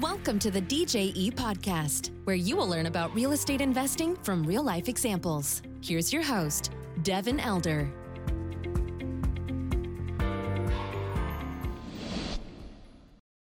[0.00, 4.62] Welcome to the DJE podcast, where you will learn about real estate investing from real
[4.62, 5.60] life examples.
[5.82, 6.72] Here's your host,
[7.02, 7.92] Devin Elder.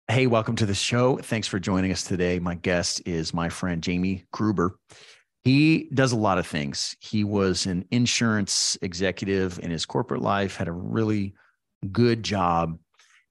[0.08, 1.18] Hey, welcome to the show.
[1.18, 2.40] Thanks for joining us today.
[2.40, 4.80] My guest is my friend Jamie Gruber.
[5.44, 6.96] He does a lot of things.
[7.02, 11.34] He was an insurance executive in his corporate life, had a really
[11.92, 12.80] good job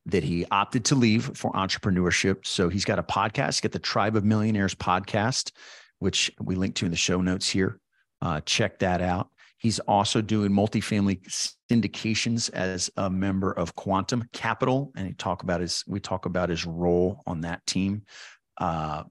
[0.09, 2.47] that he opted to leave for entrepreneurship.
[2.47, 5.53] So he's got a podcast, get the Tribe of Millionaires podcast,
[5.99, 7.79] which we link to in the show notes here.
[8.21, 9.29] Uh, check that out.
[9.59, 11.21] He's also doing multifamily
[11.71, 16.49] syndications as a member of Quantum Capital, and he talk about his we talk about
[16.49, 18.03] his role on that team.
[18.57, 19.03] Uh,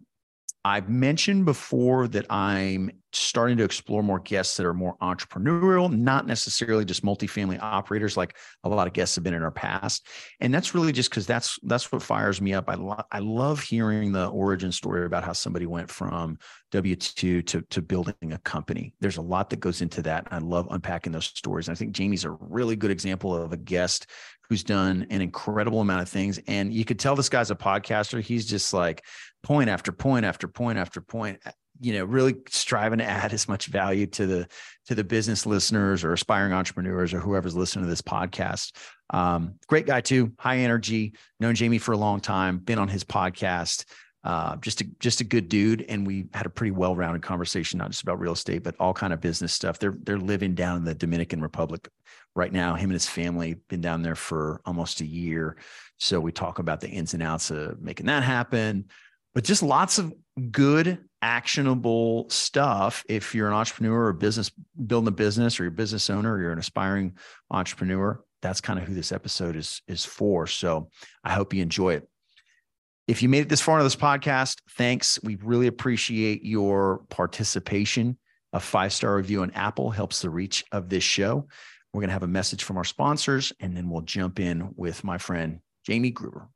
[0.66, 6.27] I've mentioned before that I'm starting to explore more guests that are more entrepreneurial, not
[6.27, 10.05] necessarily just multifamily operators like a lot of guests have been in our past.
[10.41, 12.66] And that's really just because that's that's what fires me up.
[12.67, 16.38] I lo- I love hearing the origin story about how somebody went from
[16.72, 18.94] W two to to building a company.
[19.00, 20.28] There's a lot that goes into that.
[20.31, 21.69] I love unpacking those stories.
[21.69, 24.08] And I think Jamie's a really good example of a guest
[24.50, 26.39] who's done an incredible amount of things.
[26.47, 28.22] And you could tell this guy's a podcaster.
[28.22, 29.03] He's just like
[29.43, 31.39] point after point after point after point
[31.80, 34.47] you know really striving to add as much value to the
[34.85, 38.75] to the business listeners or aspiring entrepreneurs or whoever's listening to this podcast.
[39.11, 43.03] Um, great guy too high energy known jamie for a long time been on his
[43.03, 43.85] podcast
[44.27, 45.85] uh, just a just a good dude.
[45.88, 49.13] And we had a pretty well-rounded conversation not just about real estate but all kind
[49.13, 49.79] of business stuff.
[49.79, 51.88] They're they're living down in the dominican republic
[52.35, 52.75] right now.
[52.75, 55.55] Him and his family been down there for almost a year.
[55.99, 58.85] So we talk about the ins and outs of making that happen
[59.38, 60.11] but just lots of
[60.49, 64.52] good actionable stuff if you're an entrepreneur or business
[64.88, 67.16] building a business or you're a business owner or you're an aspiring
[67.52, 70.47] entrepreneur that's kind of who this episode is is for.
[70.47, 70.89] So
[71.23, 72.09] i hope you enjoy it.
[73.07, 75.19] If you made it this far into this podcast thanks.
[75.21, 78.17] We really appreciate your participation.
[78.53, 81.47] A five star review on apple helps the reach of this show.
[81.94, 85.03] We're going to have a message from our sponsors and then we'll jump in with
[85.03, 86.50] my friend jamie gruber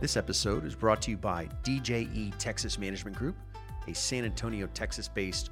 [0.00, 3.36] this episode is brought to you by DJE Texas Management Group,
[3.88, 5.50] a San Antonio, Texas based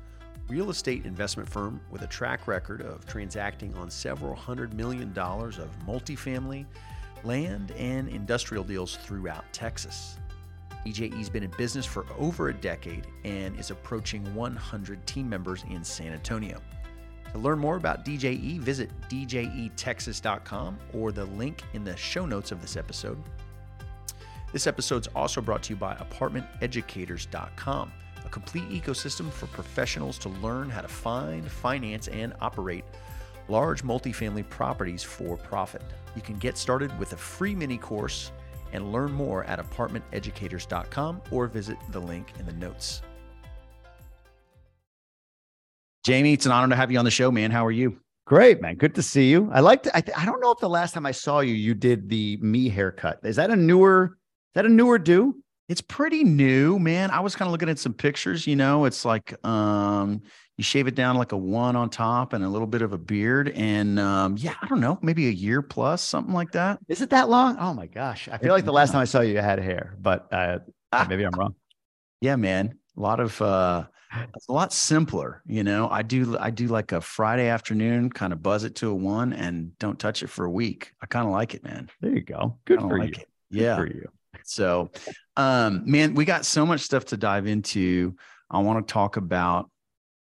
[0.49, 5.59] real estate investment firm with a track record of transacting on several hundred million dollars
[5.59, 6.67] of multifamily,
[7.25, 10.19] land, and industrial deals throughout Texas.
[10.85, 15.85] DJE's been in business for over a decade and is approaching 100 team members in
[15.85, 16.61] San Antonio.
[17.33, 22.61] To learn more about DJE, visit djetexas.com or the link in the show notes of
[22.61, 23.17] this episode.
[24.53, 27.93] This episode is also brought to you by ApartmentEducators.com,
[28.23, 32.85] a complete ecosystem for professionals to learn how to find, finance, and operate
[33.49, 35.83] large multifamily properties for profit.
[36.15, 38.31] You can get started with a free mini course
[38.75, 43.01] and learn more at apartmenteducators.com or visit the link in the notes.
[46.05, 47.51] Jamie, it's an honor to have you on the show, man.
[47.51, 47.99] How are you?
[48.27, 48.77] Great, man.
[48.77, 49.51] Good to see you.
[49.53, 51.55] I like to, I, th- I don't know if the last time I saw you,
[51.55, 53.21] you did the me haircut.
[53.23, 54.19] Is that a newer
[54.55, 55.37] that a newer do?
[55.69, 57.11] It's pretty new, man.
[57.11, 60.23] I was kind of looking at some pictures, you know, it's like um
[60.59, 62.99] you shave it down like a one on top and a little bit of a
[62.99, 63.49] beard.
[63.51, 66.79] And um, yeah, I don't know, maybe a year plus, something like that.
[66.89, 67.57] Is it that long?
[67.59, 68.29] Oh my gosh.
[68.29, 70.59] I feel like the last time I saw you, you had hair, but uh,
[71.09, 71.55] maybe I'm wrong.
[72.21, 72.79] Yeah, man.
[72.97, 73.85] A lot of uh
[74.35, 75.89] it's a lot simpler, you know.
[75.89, 79.33] I do I do like a Friday afternoon, kind of buzz it to a one
[79.33, 80.93] and don't touch it for a week.
[81.01, 81.91] I kind of like it, man.
[82.01, 82.59] There you go.
[82.67, 83.23] Good for like you.
[83.23, 83.29] It.
[83.51, 83.77] Yeah.
[83.77, 84.09] For you.
[84.45, 84.91] So,
[85.37, 88.15] um, man, we got so much stuff to dive into.
[88.51, 89.71] I want to talk about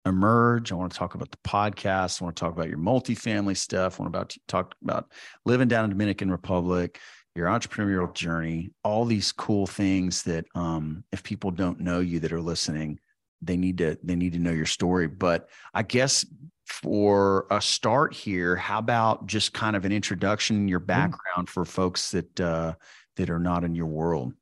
[0.05, 0.71] emerge.
[0.71, 2.21] I want to talk about the podcast.
[2.21, 3.99] I want to talk about your multifamily stuff.
[3.99, 5.11] I want to talk about
[5.45, 6.99] living down in Dominican Republic,
[7.35, 12.33] your entrepreneurial journey, all these cool things that um, if people don't know you that
[12.33, 12.99] are listening,
[13.41, 15.07] they need to they need to know your story.
[15.07, 16.25] But I guess
[16.65, 22.11] for a start here, how about just kind of an introduction, your background for folks
[22.11, 22.73] that uh,
[23.17, 24.33] that are not in your world?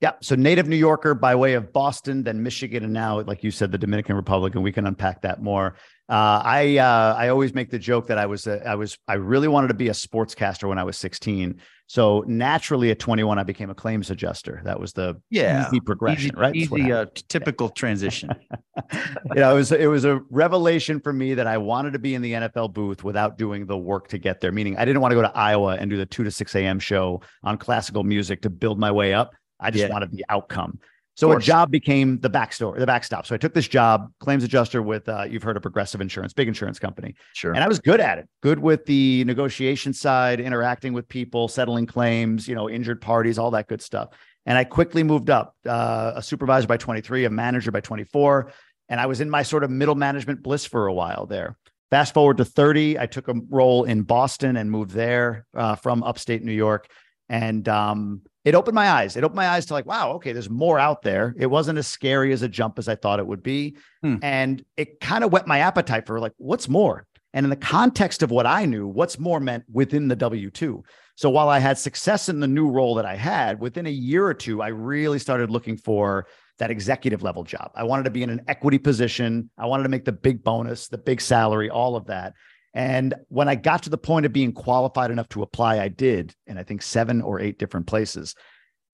[0.00, 0.12] Yeah.
[0.20, 3.70] So native New Yorker by way of Boston, then Michigan, and now, like you said,
[3.70, 5.76] the Dominican Republic, and we can unpack that more.
[6.08, 9.14] Uh, I uh, I always make the joke that I was a, I was I
[9.14, 11.60] really wanted to be a sportscaster when I was 16.
[11.92, 14.62] So naturally, at 21, I became a claims adjuster.
[14.64, 16.56] That was the yeah easy progression, easy, right?
[16.56, 18.30] Easy, uh, typical transition.
[18.94, 22.14] you know, it was it was a revelation for me that I wanted to be
[22.14, 24.52] in the NFL booth without doing the work to get there.
[24.52, 26.78] Meaning, I didn't want to go to Iowa and do the two to six a.m.
[26.78, 29.34] show on classical music to build my way up.
[29.60, 29.90] I just yeah.
[29.90, 30.78] wanted the outcome.
[31.22, 33.26] So a job became the backstory, the backstop.
[33.26, 36.48] So I took this job, claims adjuster with uh, you've heard of Progressive Insurance, big
[36.48, 37.14] insurance company.
[37.34, 37.52] Sure.
[37.52, 41.86] And I was good at it, good with the negotiation side, interacting with people, settling
[41.86, 44.08] claims, you know, injured parties, all that good stuff.
[44.46, 48.52] And I quickly moved up, uh, a supervisor by 23, a manager by 24,
[48.88, 51.56] and I was in my sort of middle management bliss for a while there.
[51.90, 56.02] Fast forward to 30, I took a role in Boston and moved there uh, from
[56.02, 56.88] upstate New York.
[57.28, 59.16] And um, it opened my eyes.
[59.16, 61.34] It opened my eyes to like, wow, okay, there's more out there.
[61.38, 63.76] It wasn't as scary as a jump as I thought it would be.
[64.02, 64.16] Hmm.
[64.22, 67.06] And it kind of whet my appetite for like, what's more?
[67.34, 70.82] And in the context of what I knew, what's more meant within the W 2.
[71.14, 74.26] So while I had success in the new role that I had, within a year
[74.26, 76.26] or two, I really started looking for
[76.58, 77.70] that executive level job.
[77.74, 79.50] I wanted to be in an equity position.
[79.58, 82.34] I wanted to make the big bonus, the big salary, all of that.
[82.74, 86.34] And when I got to the point of being qualified enough to apply, I did,
[86.46, 88.34] and I think seven or eight different places.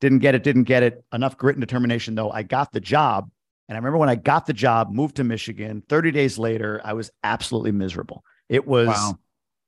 [0.00, 1.04] Didn't get it, didn't get it.
[1.12, 2.30] Enough grit and determination, though.
[2.30, 3.30] I got the job.
[3.68, 6.94] And I remember when I got the job, moved to Michigan, 30 days later, I
[6.94, 8.24] was absolutely miserable.
[8.48, 9.18] It was wow.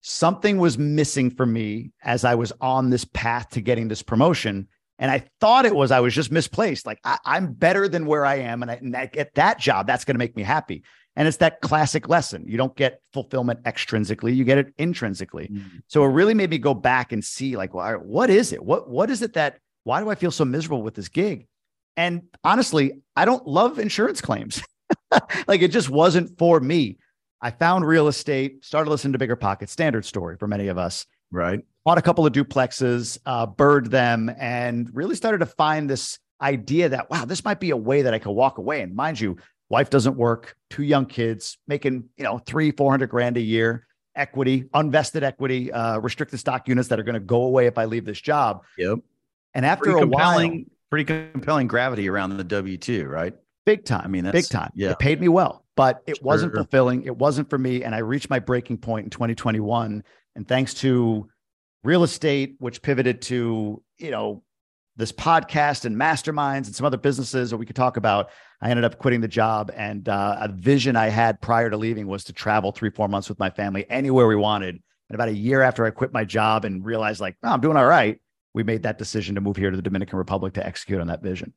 [0.01, 4.69] something was missing for me as I was on this path to getting this promotion.
[4.99, 6.87] And I thought it was I was just misplaced.
[6.87, 9.87] Like I, am better than where I am, and I, and I get that job.
[9.87, 10.83] That's going to make me happy.
[11.17, 12.45] And it's that classic lesson.
[12.47, 15.49] You don't get fulfillment extrinsically, you get it intrinsically.
[15.49, 15.79] Mm-hmm.
[15.89, 18.65] So it really made me go back and see like, well, what is it?
[18.65, 21.47] What what is it that why do I feel so miserable with this gig?
[21.97, 24.63] And honestly, I don't love insurance claims.
[25.47, 26.99] like it just wasn't for me.
[27.43, 31.07] I found real estate, started listening to Bigger Pockets, standard story for many of us.
[31.31, 31.61] Right.
[31.85, 36.89] Bought a couple of duplexes, uh, bird them, and really started to find this idea
[36.91, 38.83] that, wow, this might be a way that I could walk away.
[38.83, 39.37] And mind you,
[39.71, 44.65] wife doesn't work, two young kids, making, you know, three, 400 grand a year, equity,
[44.75, 48.05] unvested equity, uh, restricted stock units that are going to go away if I leave
[48.05, 48.65] this job.
[48.77, 48.99] Yep.
[49.55, 50.51] And after pretty a while,
[50.91, 53.35] pretty compelling gravity around the W 2, right?
[53.65, 54.03] Big time.
[54.05, 54.71] I mean, big time.
[54.75, 54.91] Yeah.
[54.91, 56.25] It paid me well, but it sure.
[56.25, 57.05] wasn't fulfilling.
[57.05, 57.85] It wasn't for me.
[57.85, 60.03] And I reached my breaking point in 2021.
[60.35, 61.29] And thanks to
[61.85, 64.43] real estate, which pivoted to, you know,
[65.01, 68.31] this podcast and masterminds and some other businesses that we could talk about,
[68.61, 69.73] I ended up quitting the job.
[69.75, 73.29] And uh, a vision I had prior to leaving was to travel three, four months
[73.29, 74.77] with my family anywhere we wanted.
[75.09, 77.77] And about a year after I quit my job and realized, like, oh, I'm doing
[77.77, 78.21] all right,
[78.55, 81.23] we made that decision to move here to the Dominican Republic to execute on that
[81.23, 81.53] vision.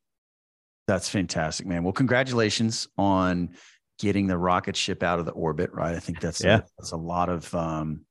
[0.88, 1.84] That's fantastic, man.
[1.84, 3.50] Well, congratulations on
[4.00, 5.96] getting the rocket ship out of the orbit, right?
[5.96, 6.57] I think that's yeah.
[6.57, 8.01] a, that's a lot of um,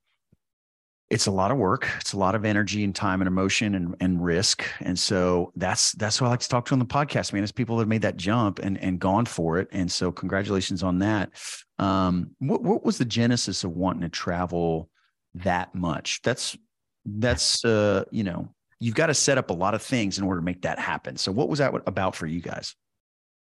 [1.13, 1.91] it's a lot of work.
[2.01, 4.65] It's a lot of energy and time and emotion and, and risk.
[4.81, 7.45] And so that's that's what I like to talk to on the podcast, man.
[7.45, 9.69] Is people that made that jump and and gone for it.
[9.73, 11.31] And so congratulations on that.
[11.79, 14.89] Um, what what was the genesis of wanting to travel
[15.35, 16.23] that much?
[16.23, 16.57] That's
[17.05, 18.49] that's uh, you know,
[18.81, 21.19] you've got to set up a lot of things in order to make that happen.
[21.19, 22.75] So what was that about for you guys?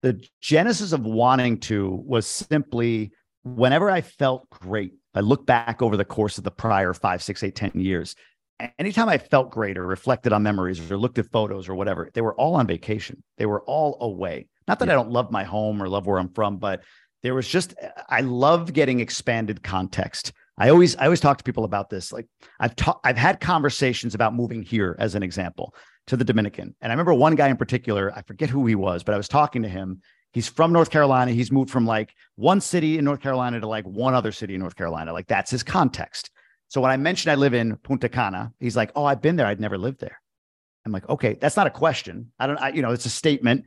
[0.02, 3.12] The genesis of wanting to was simply
[3.42, 7.42] whenever I felt great I look back over the course of the prior five, six,
[7.42, 8.14] eight, ten years,
[8.78, 12.20] anytime I felt great or reflected on memories or looked at photos or whatever, they
[12.20, 13.22] were all on vacation.
[13.38, 14.48] They were all away.
[14.66, 14.92] Not that yeah.
[14.92, 16.82] I don't love my home or love where I'm from, but
[17.22, 17.74] there was just
[18.08, 20.32] I love getting expanded context.
[20.58, 22.12] I always I always talk to people about this.
[22.12, 22.26] Like
[22.60, 25.74] I've ta- I've had conversations about moving here as an example
[26.06, 26.74] to the Dominican.
[26.80, 29.28] And I remember one guy in particular, I forget who he was, but I was
[29.28, 30.00] talking to him
[30.34, 31.30] He's from North Carolina.
[31.30, 34.60] He's moved from like one city in North Carolina to like one other city in
[34.60, 35.12] North Carolina.
[35.12, 36.30] Like that's his context.
[36.68, 39.46] So when I mentioned I live in Punta Cana, he's like, "Oh, I've been there.
[39.46, 40.20] I'd never lived there."
[40.84, 42.32] I'm like, "Okay, that's not a question.
[42.38, 42.58] I don't.
[42.58, 43.64] I, you know, it's a statement."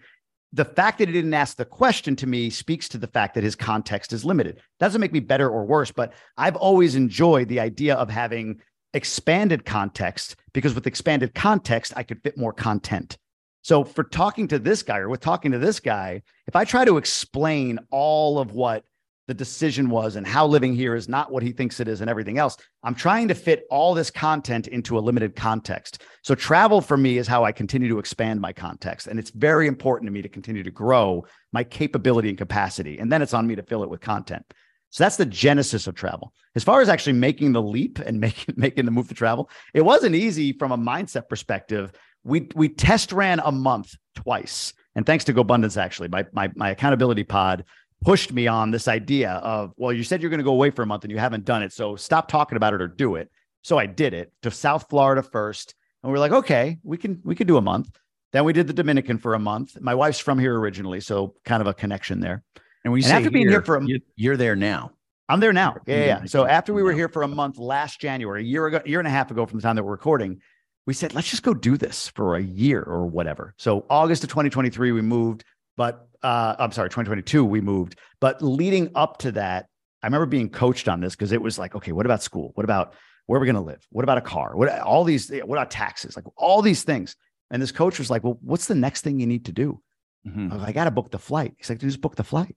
[0.52, 3.44] The fact that he didn't ask the question to me speaks to the fact that
[3.44, 4.60] his context is limited.
[4.80, 8.62] Doesn't make me better or worse, but I've always enjoyed the idea of having
[8.94, 13.18] expanded context because with expanded context, I could fit more content.
[13.68, 16.86] So for talking to this guy or with talking to this guy, if I try
[16.86, 18.86] to explain all of what
[19.28, 22.10] the decision was and how living here is not what he thinks it is and
[22.10, 26.02] everything else, I'm trying to fit all this content into a limited context.
[26.24, 29.08] So travel for me is how I continue to expand my context.
[29.08, 33.00] And it's very important to me to continue to grow my capability and capacity.
[33.00, 34.46] And then it's on me to fill it with content.
[34.92, 36.32] So that's the genesis of travel.
[36.56, 39.82] As far as actually making the leap and making making the move to travel, it
[39.82, 41.92] wasn't easy from a mindset perspective
[42.28, 44.74] we we test ran a month twice.
[44.96, 47.66] And thanks to GoBundance, actually, my, my, my accountability pod
[48.04, 50.82] pushed me on this idea of, well, you said you're going to go away for
[50.82, 51.72] a month and you haven't done it.
[51.72, 53.30] So stop talking about it or do it.
[53.64, 55.76] So I did it to South Florida first.
[56.02, 57.90] And we are like, okay, we can we can do a month.
[58.34, 59.80] Then we did the Dominican for a month.
[59.80, 62.44] My wife's from here originally, so kind of a connection there.
[62.84, 64.92] And we after being here for a you're there now.
[65.30, 65.76] I'm there now.
[65.86, 66.26] Yeah, yeah.
[66.26, 69.08] So after we were here for a month last January, a year ago, year and
[69.08, 70.40] a half ago from the time that we're recording,
[70.88, 73.54] we said, let's just go do this for a year or whatever.
[73.58, 75.44] So August of 2023, we moved
[75.76, 78.00] But uh, I'm sorry, 2022 we moved.
[78.20, 79.68] But leading up to that,
[80.02, 82.52] I remember being coached on this because it was like, okay, what about school?
[82.56, 82.94] What about
[83.28, 83.86] where are we going to live?
[83.92, 84.56] What about a car?
[84.56, 85.30] What all these?
[85.30, 86.16] What about taxes?
[86.16, 87.16] Like all these things.
[87.52, 89.82] And this coach was like, well, what's the next thing you need to do?
[90.28, 90.52] Mm-hmm.
[90.52, 91.54] I, like, I got to book the flight.
[91.58, 92.56] He's like, just book the flight.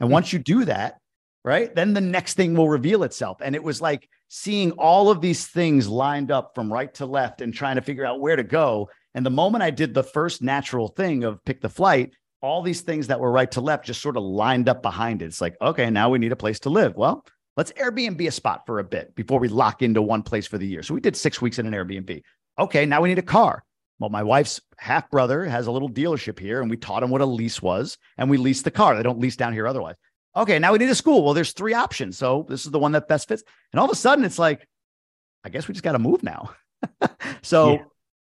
[0.00, 0.12] And mm-hmm.
[0.12, 0.98] once you do that,
[1.44, 3.38] right, then the next thing will reveal itself.
[3.40, 7.40] And it was like seeing all of these things lined up from right to left
[7.40, 8.88] and trying to figure out where to go.
[9.14, 12.82] And the moment I did the first natural thing of pick the flight, all these
[12.82, 15.26] things that were right to left just sort of lined up behind it.
[15.26, 16.94] It's like, okay, now we need a place to live.
[16.94, 17.24] Well,
[17.56, 20.66] let's Airbnb a spot for a bit before we lock into one place for the
[20.66, 20.82] year.
[20.82, 22.22] So we did six weeks in an Airbnb.
[22.58, 23.64] Okay, now we need a car.
[23.98, 27.20] Well, my wife's half brother has a little dealership here, and we taught him what
[27.20, 28.94] a lease was, and we leased the car.
[28.94, 29.96] They don't lease down here otherwise.
[30.38, 31.24] Okay, now we need a school.
[31.24, 32.16] Well, there's three options.
[32.16, 33.42] So this is the one that best fits.
[33.72, 34.66] And all of a sudden, it's like,
[35.44, 36.54] I guess we just got to move now.
[37.42, 37.82] so yeah.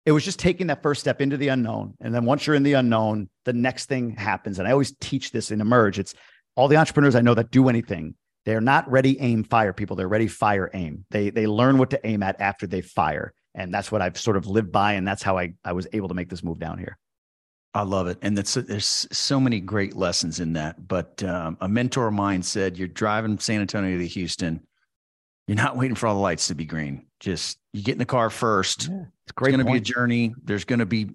[0.07, 1.95] it was just taking that first step into the unknown.
[2.01, 4.59] And then once you're in the unknown, the next thing happens.
[4.59, 5.99] And I always teach this in Emerge.
[5.99, 6.15] It's
[6.55, 8.15] all the entrepreneurs I know that do anything.
[8.45, 9.97] They're not ready, aim, fire people.
[9.97, 11.05] They're ready, fire, aim.
[11.11, 14.37] They they learn what to aim at after they fire and that's what I've sort
[14.37, 16.79] of lived by, and that's how I I was able to make this move down
[16.79, 16.99] here.
[17.76, 20.88] I love it, and that's there's so many great lessons in that.
[20.88, 24.66] But um, a mentor of mine said, "You're driving San Antonio to Houston.
[25.47, 27.06] You're not waiting for all the lights to be green.
[27.21, 28.88] Just you get in the car first.
[28.88, 30.35] Yeah, it's going to be a journey.
[30.42, 31.11] There's going to be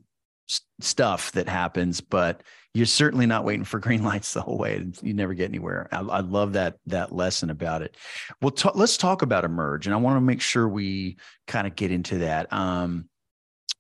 [0.80, 2.44] stuff that happens, but
[2.76, 4.86] you're certainly not waiting for green lights the whole way.
[5.02, 5.90] You never get anywhere.
[5.92, 7.98] I, I love that that lesson about it.
[8.40, 11.76] Well, t- let's talk about emerge, and I want to make sure we kind of
[11.76, 12.54] get into that.
[12.54, 13.10] Um,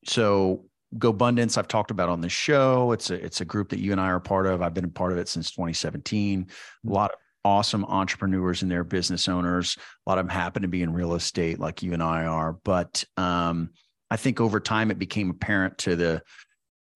[0.07, 0.65] so
[0.97, 2.91] GoBundance, I've talked about on the show.
[2.91, 4.61] It's a it's a group that you and I are part of.
[4.61, 6.47] I've been a part of it since 2017.
[6.85, 9.77] A lot of awesome entrepreneurs and their business owners.
[10.05, 12.53] A lot of them happen to be in real estate, like you and I are.
[12.53, 13.71] But um,
[14.09, 16.21] I think over time it became apparent to the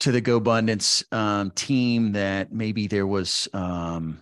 [0.01, 4.21] to the GoBundance um, team that maybe there was um,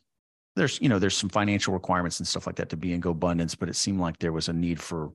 [0.56, 3.58] there's you know there's some financial requirements and stuff like that to be in GoBundance,
[3.58, 5.12] but it seemed like there was a need for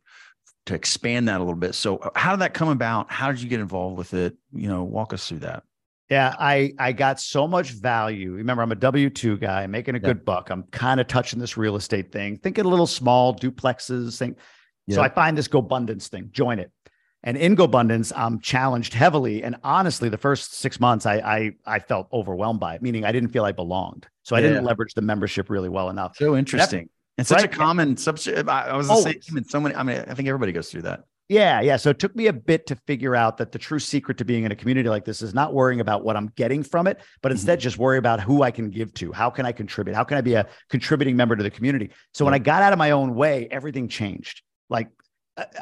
[0.69, 1.75] to expand that a little bit.
[1.75, 3.11] So uh, how did that come about?
[3.11, 4.37] How did you get involved with it?
[4.53, 5.65] You know, walk us through that.
[6.09, 8.33] Yeah, I I got so much value.
[8.33, 10.49] Remember, I'm a W two guy, making a good buck.
[10.49, 14.37] I'm kind of touching this real estate thing, thinking a little small duplexes thing.
[14.91, 16.31] So I find this GoBundance thing.
[16.33, 16.73] Join it.
[17.25, 19.43] And in GoBundance, I'm challenged heavily.
[19.43, 23.13] And honestly, the first six months, I I, I felt overwhelmed by it, meaning I
[23.13, 24.07] didn't feel I belonged.
[24.23, 26.17] So I didn't leverage the membership really well enough.
[26.17, 26.89] So interesting.
[27.19, 27.45] And such right?
[27.45, 28.49] a common subject.
[28.49, 29.27] I was the Always.
[29.27, 29.75] same in so many.
[29.75, 31.05] I mean, I think everybody goes through that.
[31.29, 31.77] Yeah, yeah.
[31.77, 34.45] So it took me a bit to figure out that the true secret to being
[34.45, 37.29] in a community like this is not worrying about what I'm getting from it, but
[37.29, 37.35] mm-hmm.
[37.35, 37.65] instead mm-hmm.
[37.65, 39.13] just worry about who I can give to.
[39.13, 39.95] How can I contribute?
[39.95, 41.91] How can I be a contributing member to the community?
[42.15, 42.27] So yeah.
[42.27, 44.43] when I got out of my own way, everything changed.
[44.71, 44.89] Like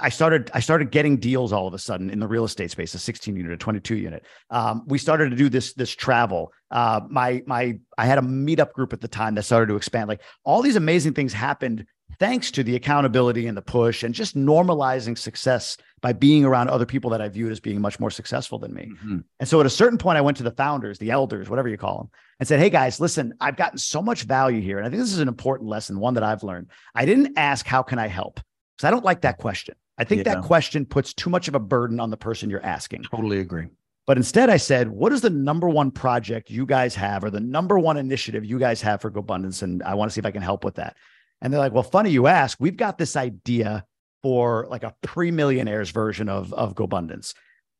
[0.01, 2.95] I started I started getting deals all of a sudden in the real estate space,
[2.95, 4.25] a 16 unit, a 22 unit.
[4.51, 6.53] Um, we started to do this this travel.
[6.71, 10.09] Uh, my my I had a meetup group at the time that started to expand.
[10.09, 11.87] Like all these amazing things happened
[12.19, 16.87] thanks to the accountability and the push and just normalizing success by being around other
[16.87, 18.91] people that I viewed as being much more successful than me.
[18.93, 19.19] Mm-hmm.
[19.41, 21.77] And so at a certain point, I went to the founders, the elders, whatever you
[21.77, 24.79] call them, and said, Hey guys, listen, I've gotten so much value here.
[24.79, 26.69] And I think this is an important lesson, one that I've learned.
[26.95, 28.41] I didn't ask, How can I help?
[28.77, 29.75] Because I don't like that question.
[29.99, 30.35] I think yeah.
[30.35, 33.05] that question puts too much of a burden on the person you're asking.
[33.05, 33.69] Totally agree.
[34.07, 37.41] But instead, I said, what is the number one project you guys have or the
[37.41, 39.63] number one initiative you guys have for GoBundance?
[39.63, 40.97] And I want to see if I can help with that.
[41.41, 42.59] And they're like, well, funny you ask.
[42.61, 43.85] We've got this idea
[44.23, 47.35] for like a pre-millionaires version of, of GoBundance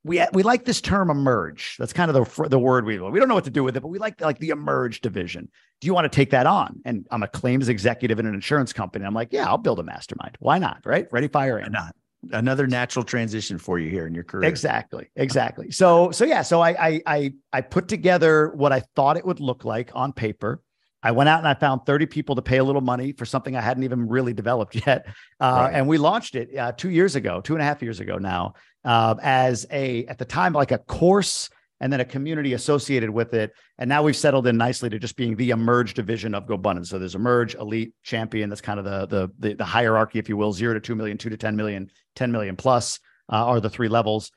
[0.07, 1.77] we we like this term emerge.
[1.79, 3.81] That's kind of the the word we we don't know what to do with it,
[3.81, 5.49] but we like like the emerge division.
[5.81, 6.81] Do you want to take that on?
[6.85, 9.05] And I'm a claims executive in an insurance company.
[9.05, 10.37] I'm like, yeah, I'll build a mastermind.
[10.39, 10.81] Why not?
[10.85, 11.09] Right?
[11.11, 11.95] Ready, fire, and not
[12.33, 14.49] another natural transition for you here in your career.
[14.49, 15.73] Exactly, exactly.
[15.73, 19.41] So so yeah, so I I I I put together what I thought it would
[19.41, 20.63] look like on paper.
[21.03, 23.55] I went out and I found 30 people to pay a little money for something
[23.55, 25.07] I hadn't even really developed yet.
[25.41, 25.75] Uh, right.
[25.75, 28.55] And we launched it uh, two years ago, two and a half years ago now
[28.87, 31.51] uh, as a at the time like a course
[31.81, 33.53] and then a community associated with it.
[33.77, 36.87] And now we've settled in nicely to just being the emerge division of GoBundance.
[36.87, 38.49] So there's emerge, elite, champion.
[38.49, 41.19] That's kind of the the the, the hierarchy, if you will, zero to two million,
[41.19, 42.99] two to 10 million, 10 million plus
[43.31, 44.31] uh, are the three levels.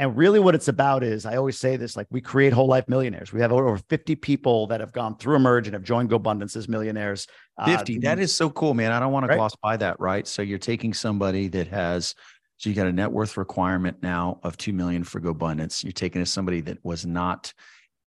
[0.00, 2.88] And really, what it's about is I always say this like, we create whole life
[2.88, 3.32] millionaires.
[3.32, 6.68] We have over 50 people that have gone through Emerge and have joined GoBundance as
[6.68, 7.26] millionaires.
[7.64, 7.96] 50.
[7.96, 8.92] Uh, that is so cool, man.
[8.92, 10.24] I don't want to gloss by that, right?
[10.24, 12.14] So you're taking somebody that has
[12.58, 15.84] so you got a net worth requirement now of 2 million for GoBundance.
[15.84, 17.52] You're taking as somebody that was not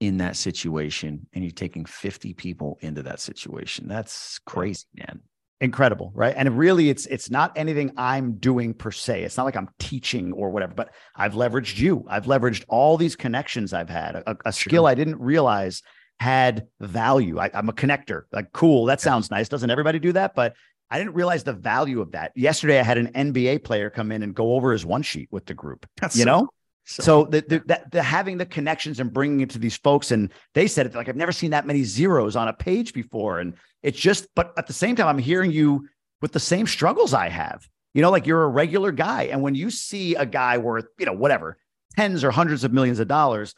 [0.01, 3.87] in that situation and you're taking 50 people into that situation.
[3.87, 5.21] That's crazy, man.
[5.61, 6.35] Incredible, right?
[6.37, 9.25] And really it's it's not anything I'm doing per se.
[9.25, 12.07] It's not like I'm teaching or whatever, but I've leveraged you.
[12.09, 15.83] I've leveraged all these connections I've had, a, a skill I didn't realize
[16.21, 17.39] had value.
[17.39, 18.23] I, am a connector.
[18.33, 18.87] Like, cool.
[18.87, 19.49] That sounds nice.
[19.49, 20.35] Doesn't everybody do that?
[20.35, 20.55] But
[20.91, 22.33] I didn't realize the value of that.
[22.35, 25.47] Yesterday, I had an NBA player come in and go over his one sheet with
[25.47, 25.87] the group.
[26.01, 26.49] That's you so, know,
[26.85, 30.11] so, so the, the, that the having the connections and bringing it to these folks,
[30.11, 33.41] and they said it like I've never seen that many zeros on a page before,
[33.41, 34.27] and it's just.
[34.35, 35.87] But at the same time, I'm hearing you
[36.23, 37.69] with the same struggles I have.
[37.93, 41.05] You know, like you're a regular guy, and when you see a guy worth you
[41.05, 41.59] know whatever
[41.95, 43.55] tens or hundreds of millions of dollars,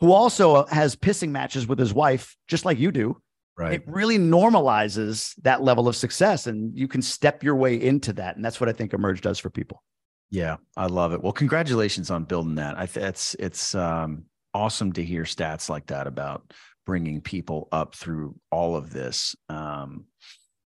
[0.00, 3.20] who also has pissing matches with his wife, just like you do,
[3.58, 3.74] Right.
[3.74, 8.36] It really normalizes that level of success and you can step your way into that.
[8.36, 9.82] And that's what I think Emerge does for people.
[10.30, 11.22] Yeah, I love it.
[11.22, 12.78] Well, congratulations on building that.
[12.78, 14.24] I th- it's it's um,
[14.54, 16.52] awesome to hear stats like that about
[16.84, 19.34] bringing people up through all of this.
[19.48, 20.04] Um,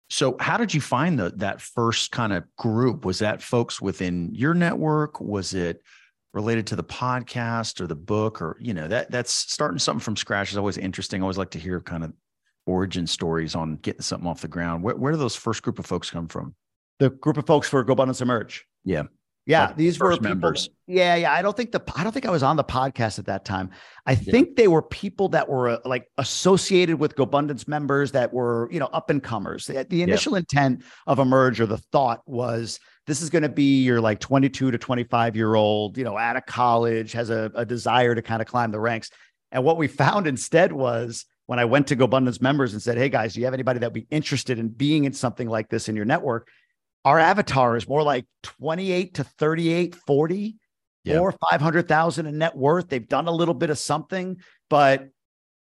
[0.08, 3.04] so, how did you find the that first kind of group?
[3.04, 5.20] Was that folks within your network?
[5.20, 5.82] Was it
[6.34, 10.16] related to the podcast or the book, or you know that that's starting something from
[10.16, 11.22] scratch is always interesting.
[11.22, 12.12] I always like to hear kind of
[12.66, 14.82] origin stories on getting something off the ground.
[14.82, 16.54] Where, where do those first group of folks come from?
[16.98, 18.66] The group of folks for GoBundance Emerge.
[18.84, 19.04] Yeah.
[19.48, 20.68] Yeah, like these were people, members.
[20.88, 21.32] Yeah, yeah.
[21.32, 23.70] I don't think the I don't think I was on the podcast at that time.
[24.04, 24.32] I yeah.
[24.32, 28.80] think they were people that were uh, like associated with GoBundance members that were you
[28.80, 29.66] know up and comers.
[29.66, 30.38] The, the initial yeah.
[30.38, 34.72] intent of Emerge or the thought was this is going to be your like 22
[34.72, 38.42] to 25 year old, you know, out of college, has a, a desire to kind
[38.42, 39.10] of climb the ranks.
[39.52, 43.08] And what we found instead was when I went to GoBundance members and said, Hey
[43.08, 45.88] guys, do you have anybody that would be interested in being in something like this
[45.88, 46.48] in your network?
[47.04, 50.56] Our avatar is more like 28 to 38, 40
[51.04, 51.18] yeah.
[51.18, 52.88] or 500,000 in net worth.
[52.88, 54.38] They've done a little bit of something,
[54.68, 55.08] but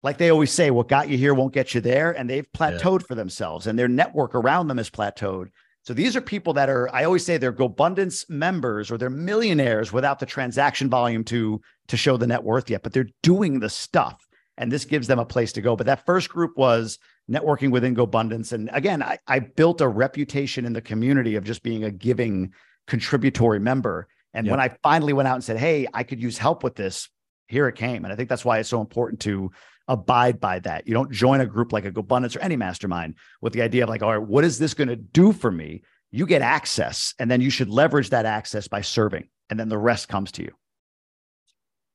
[0.02, 2.10] like they always say, what got you here won't get you there.
[2.10, 3.06] And they've plateaued yeah.
[3.06, 5.48] for themselves and their network around them has plateaued.
[5.82, 9.92] So these are people that are, I always say they're GoBundance members or they're millionaires
[9.92, 13.70] without the transaction volume to, to show the net worth yet, but they're doing the
[13.70, 14.27] stuff
[14.58, 15.76] and this gives them a place to go.
[15.76, 16.98] But that first group was
[17.30, 18.52] networking within GoBundance.
[18.52, 22.52] And again, I, I built a reputation in the community of just being a giving
[22.88, 24.08] contributory member.
[24.34, 24.50] And yep.
[24.50, 27.08] when I finally went out and said, Hey, I could use help with this,
[27.46, 28.04] here it came.
[28.04, 29.52] And I think that's why it's so important to
[29.86, 30.86] abide by that.
[30.86, 33.88] You don't join a group like a GoBundance or any mastermind with the idea of
[33.88, 35.82] like, all right, what is this going to do for me?
[36.10, 39.76] You get access, and then you should leverage that access by serving, and then the
[39.76, 40.52] rest comes to you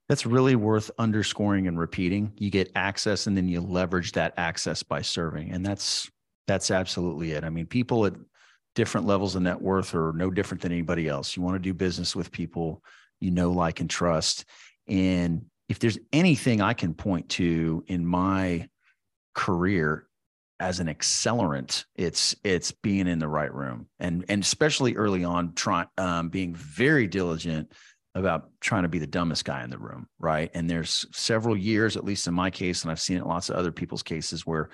[0.09, 2.33] that's really worth underscoring and repeating.
[2.37, 5.51] You get access and then you leverage that access by serving.
[5.51, 6.09] And that's
[6.47, 7.43] that's absolutely it.
[7.43, 8.13] I mean, people at
[8.75, 11.37] different levels of net worth are no different than anybody else.
[11.37, 12.83] You want to do business with people
[13.23, 14.43] you know, like, and trust.
[14.87, 18.67] And if there's anything I can point to in my
[19.33, 20.05] career
[20.59, 25.53] as an accelerant, it's it's being in the right room and and especially early on,
[25.53, 27.71] trying um, being very diligent
[28.15, 30.51] about trying to be the dumbest guy in the room, right?
[30.53, 33.49] And there's several years, at least in my case, and I've seen it in lots
[33.49, 34.69] of other people's cases, where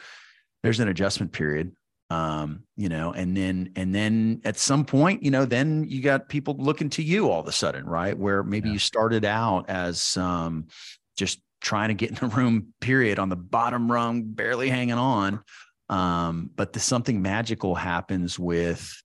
[0.63, 1.71] there's an adjustment period,
[2.10, 6.28] um, you know, and then and then at some point, you know, then you got
[6.28, 8.17] people looking to you all of a sudden, right?
[8.17, 8.73] Where maybe yeah.
[8.73, 10.67] you started out as um,
[11.15, 15.43] just trying to get in the room, period, on the bottom rung, barely hanging on.
[15.88, 19.02] Um, but the, something magical happens with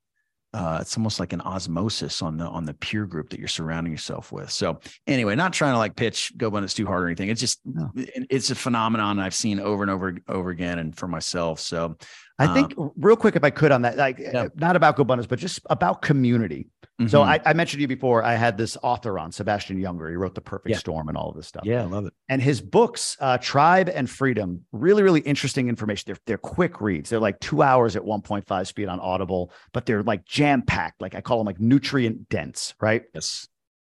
[0.55, 3.93] uh, it's almost like an osmosis on the on the peer group that you're surrounding
[3.93, 4.53] yourself with.
[4.53, 7.29] So anyway, not trying to like pitch GoBundance too hard or anything.
[7.29, 7.91] It's just no.
[7.97, 11.59] it's a phenomenon I've seen over and over over again, and for myself.
[11.59, 11.97] So
[12.39, 14.49] I think um, real quick, if I could on that, like yeah.
[14.57, 16.67] not about GoBundance, but just about community.
[17.01, 17.09] Mm-hmm.
[17.09, 20.11] So I, I, mentioned to you before, I had this author on Sebastian Junger.
[20.11, 20.79] He wrote The Perfect yeah.
[20.79, 21.65] Storm and all of this stuff.
[21.65, 22.15] Yeah, I love it.
[22.29, 26.05] And his books, uh, Tribe and Freedom, really, really interesting information.
[26.07, 27.11] They're they're quick reads.
[27.11, 31.01] They're like two hours at 1.5 speed on Audible, but they're like jam packed.
[31.01, 33.03] Like I call them like nutrient dense, right?
[33.15, 33.49] Yes.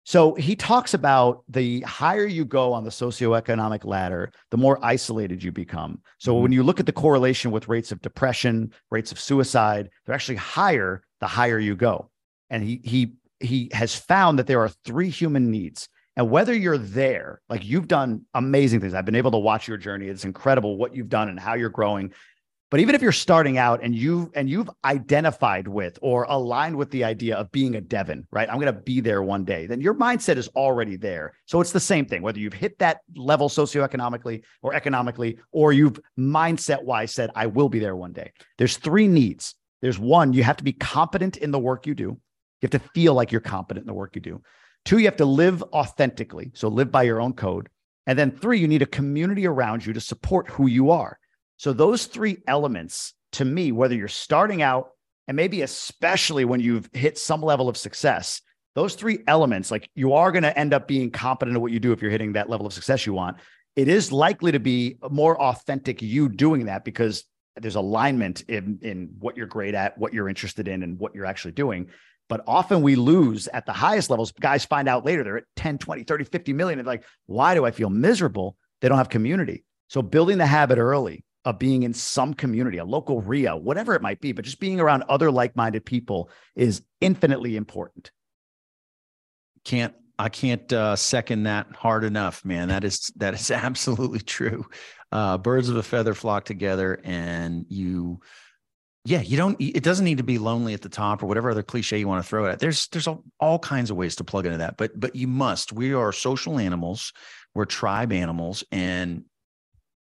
[0.06, 5.44] So he talks about the higher you go on the socioeconomic ladder, the more isolated
[5.44, 6.00] you become.
[6.20, 6.44] So mm-hmm.
[6.44, 10.36] when you look at the correlation with rates of depression, rates of suicide, they're actually
[10.36, 12.12] higher the higher you go.
[12.52, 15.90] And he he he has found that there are three human needs.
[16.16, 18.94] And whether you're there, like you've done amazing things.
[18.94, 20.08] I've been able to watch your journey.
[20.08, 22.14] It's incredible what you've done and how you're growing.
[22.72, 26.90] But even if you're starting out and you and you've identified with or aligned with
[26.90, 28.50] the idea of being a Devin, right?
[28.50, 29.68] I'm going to be there one day.
[29.68, 31.34] Then your mindset is already there.
[31.46, 36.00] So it's the same thing whether you've hit that level socioeconomically or economically or you've
[36.18, 38.32] mindset wise said I will be there one day.
[38.58, 39.54] There's three needs.
[39.82, 42.04] There's one, you have to be competent in the work you do.
[42.04, 42.20] You
[42.64, 44.42] have to feel like you're competent in the work you do.
[44.86, 46.52] Two, you have to live authentically.
[46.56, 47.70] So live by your own code.
[48.08, 51.20] And then three, you need a community around you to support who you are.
[51.58, 54.92] So those three elements to me, whether you're starting out
[55.28, 58.42] and maybe especially when you've hit some level of success,
[58.76, 61.80] those three elements, like you are going to end up being competent at what you
[61.80, 63.38] do if you're hitting that level of success you want.
[63.76, 67.26] it is likely to be more authentic you doing that because
[67.58, 71.26] there's alignment in in what you're great at, what you're interested in, and what you're
[71.26, 71.88] actually doing.
[72.28, 74.32] But often we lose at the highest levels.
[74.32, 76.80] Guys find out later they're at 10, 20, 30, 50 million.
[76.80, 78.58] And like, why do I feel miserable?
[78.82, 79.64] They don't have community.
[79.90, 84.02] So building the habit early of being in some community, a local REIA, whatever it
[84.02, 88.12] might be, but just being around other like-minded people is infinitely important.
[89.64, 92.70] Can't I can't uh, second that hard enough, man.
[92.70, 94.66] That is that is absolutely true.
[95.12, 98.22] Uh, birds of a feather flock together, and you,
[99.04, 99.60] yeah, you don't.
[99.60, 102.24] It doesn't need to be lonely at the top or whatever other cliche you want
[102.24, 102.60] to throw at.
[102.60, 105.74] There's there's all, all kinds of ways to plug into that, but but you must.
[105.74, 107.14] We are social animals.
[107.54, 109.26] We're tribe animals, and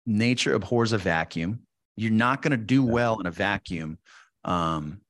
[0.07, 1.61] nature abhors a vacuum.
[1.97, 3.99] You're not going to do well in a vacuum.
[4.45, 5.01] Um,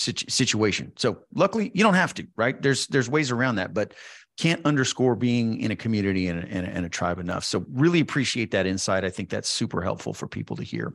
[0.00, 0.92] situation.
[0.96, 2.60] So luckily you don't have to, right?
[2.60, 3.92] There's there's ways around that, but
[4.38, 7.44] can't underscore being in a community and a, and, a, and a, tribe enough.
[7.44, 9.04] So really appreciate that insight.
[9.04, 10.94] I think that's super helpful for people to hear.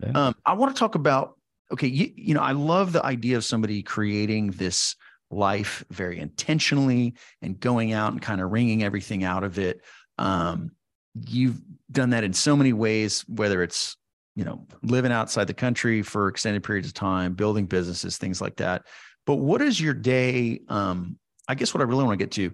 [0.00, 0.10] Yeah.
[0.14, 1.38] Um, I want to talk about,
[1.72, 4.94] okay, you, you know, I love the idea of somebody creating this
[5.30, 9.80] life very intentionally and going out and kind of wringing everything out of it.
[10.18, 10.72] Um,
[11.14, 13.96] you've done that in so many ways, whether it's,
[14.34, 18.56] you know, living outside the country for extended periods of time, building businesses, things like
[18.56, 18.82] that.
[19.26, 22.52] But what is your day, um, I guess what I really want to get to,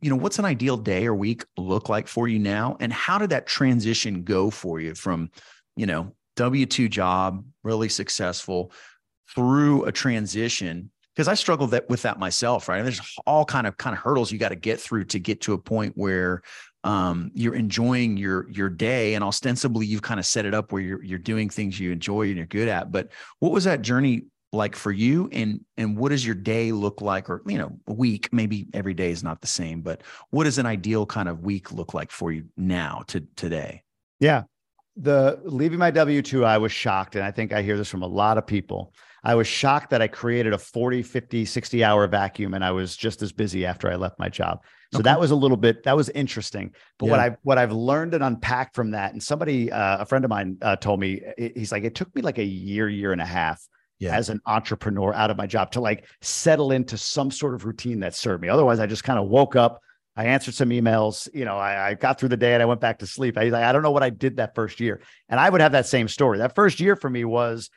[0.00, 2.76] you know, what's an ideal day or week look like for you now?
[2.80, 5.30] And how did that transition go for you from,
[5.74, 8.72] you know, W 2 job, really successful
[9.34, 10.90] through a transition?
[11.14, 12.76] Because I struggled that with that myself, right?
[12.76, 15.40] And there's all kind of kind of hurdles you got to get through to get
[15.42, 16.42] to a point where
[16.86, 20.80] um, you're enjoying your your day, and ostensibly you've kind of set it up where
[20.80, 22.92] you're you're doing things you enjoy and you're good at.
[22.92, 23.08] But
[23.40, 24.22] what was that journey
[24.52, 27.92] like for you and and what does your day look like or you know a
[27.92, 31.40] week maybe every day is not the same but what does an ideal kind of
[31.40, 33.82] week look like for you now to today
[34.20, 34.44] yeah
[34.96, 38.06] the leaving my w2 i was shocked and i think i hear this from a
[38.06, 42.54] lot of people i was shocked that i created a 40 50 60 hour vacuum
[42.54, 44.60] and i was just as busy after i left my job
[44.92, 45.02] so okay.
[45.02, 47.10] that was a little bit that was interesting but yeah.
[47.10, 50.30] what I've, what i've learned and unpacked from that and somebody uh, a friend of
[50.30, 53.26] mine uh, told me he's like it took me like a year year and a
[53.26, 53.60] half
[53.98, 54.16] yeah.
[54.16, 58.00] as an entrepreneur out of my job to like settle into some sort of routine
[58.00, 58.48] that served me.
[58.48, 59.80] Otherwise, I just kind of woke up,
[60.16, 62.80] I answered some emails, you know, I, I, got through the day and I went
[62.80, 63.36] back to sleep.
[63.36, 65.02] I I don't know what I did that first year.
[65.28, 66.38] And I would have that same story.
[66.38, 67.68] That first year for me was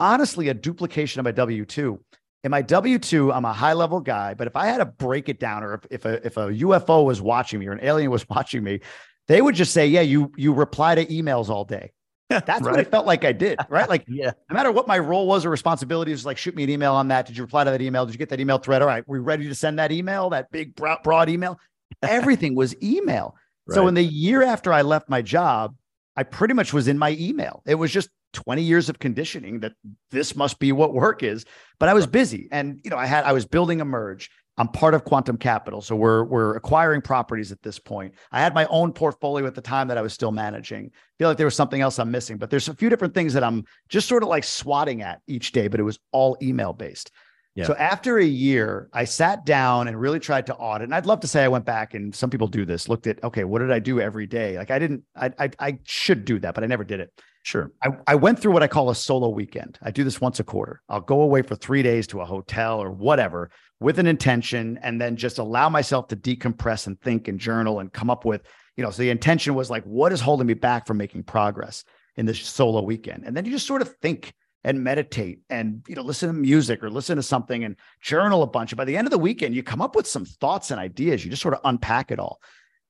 [0.00, 2.00] honestly a duplication of my W 2.
[2.44, 5.28] In my W 2, I'm a high level guy, but if I had to break
[5.28, 8.10] it down, or if, if a if a UFO was watching me or an alien
[8.10, 8.80] was watching me,
[9.28, 11.92] they would just say, Yeah, you you reply to emails all day.
[12.28, 12.62] That's right?
[12.62, 13.88] what it felt like I did, right?
[13.88, 14.32] Like, yeah.
[14.50, 17.06] no matter what my role was or responsibility was, like, shoot me an email on
[17.08, 17.26] that.
[17.26, 18.04] Did you reply to that email?
[18.04, 18.82] Did you get that email thread?
[18.82, 21.60] All right, we ready to send that email, that big broad, broad email?
[22.02, 23.36] Everything was email.
[23.66, 23.74] Right.
[23.74, 25.74] So in the year after I left my job,
[26.16, 27.62] I pretty much was in my email.
[27.66, 29.72] It was just 20 years of conditioning that
[30.10, 31.44] this must be what work is.
[31.78, 34.30] But I was busy, and you know, I had I was building Emerge.
[34.58, 35.82] I'm part of Quantum Capital.
[35.82, 38.14] So we're we're acquiring properties at this point.
[38.32, 40.90] I had my own portfolio at the time that I was still managing.
[41.18, 43.44] feel like there was something else I'm missing, but there's a few different things that
[43.44, 47.10] I'm just sort of like swatting at each day, but it was all email based.
[47.56, 47.64] Yeah.
[47.64, 50.84] So after a year, I sat down and really tried to audit.
[50.84, 53.22] And I'd love to say I went back and some people do this, looked at,
[53.24, 54.58] okay, what did I do every day?
[54.58, 57.10] Like I didn't, I, I, I should do that, but I never did it.
[57.44, 57.70] Sure.
[57.82, 59.78] I, I went through what I call a solo weekend.
[59.80, 60.82] I do this once a quarter.
[60.90, 65.00] I'll go away for three days to a hotel or whatever with an intention and
[65.00, 68.42] then just allow myself to decompress and think and journal and come up with,
[68.76, 71.84] you know, so the intention was like, what is holding me back from making progress
[72.16, 73.24] in this solo weekend?
[73.24, 74.34] And then you just sort of think
[74.66, 78.48] and meditate and, you know, listen to music or listen to something and journal a
[78.48, 78.72] bunch.
[78.72, 81.24] And by the end of the weekend, you come up with some thoughts and ideas.
[81.24, 82.40] You just sort of unpack it all.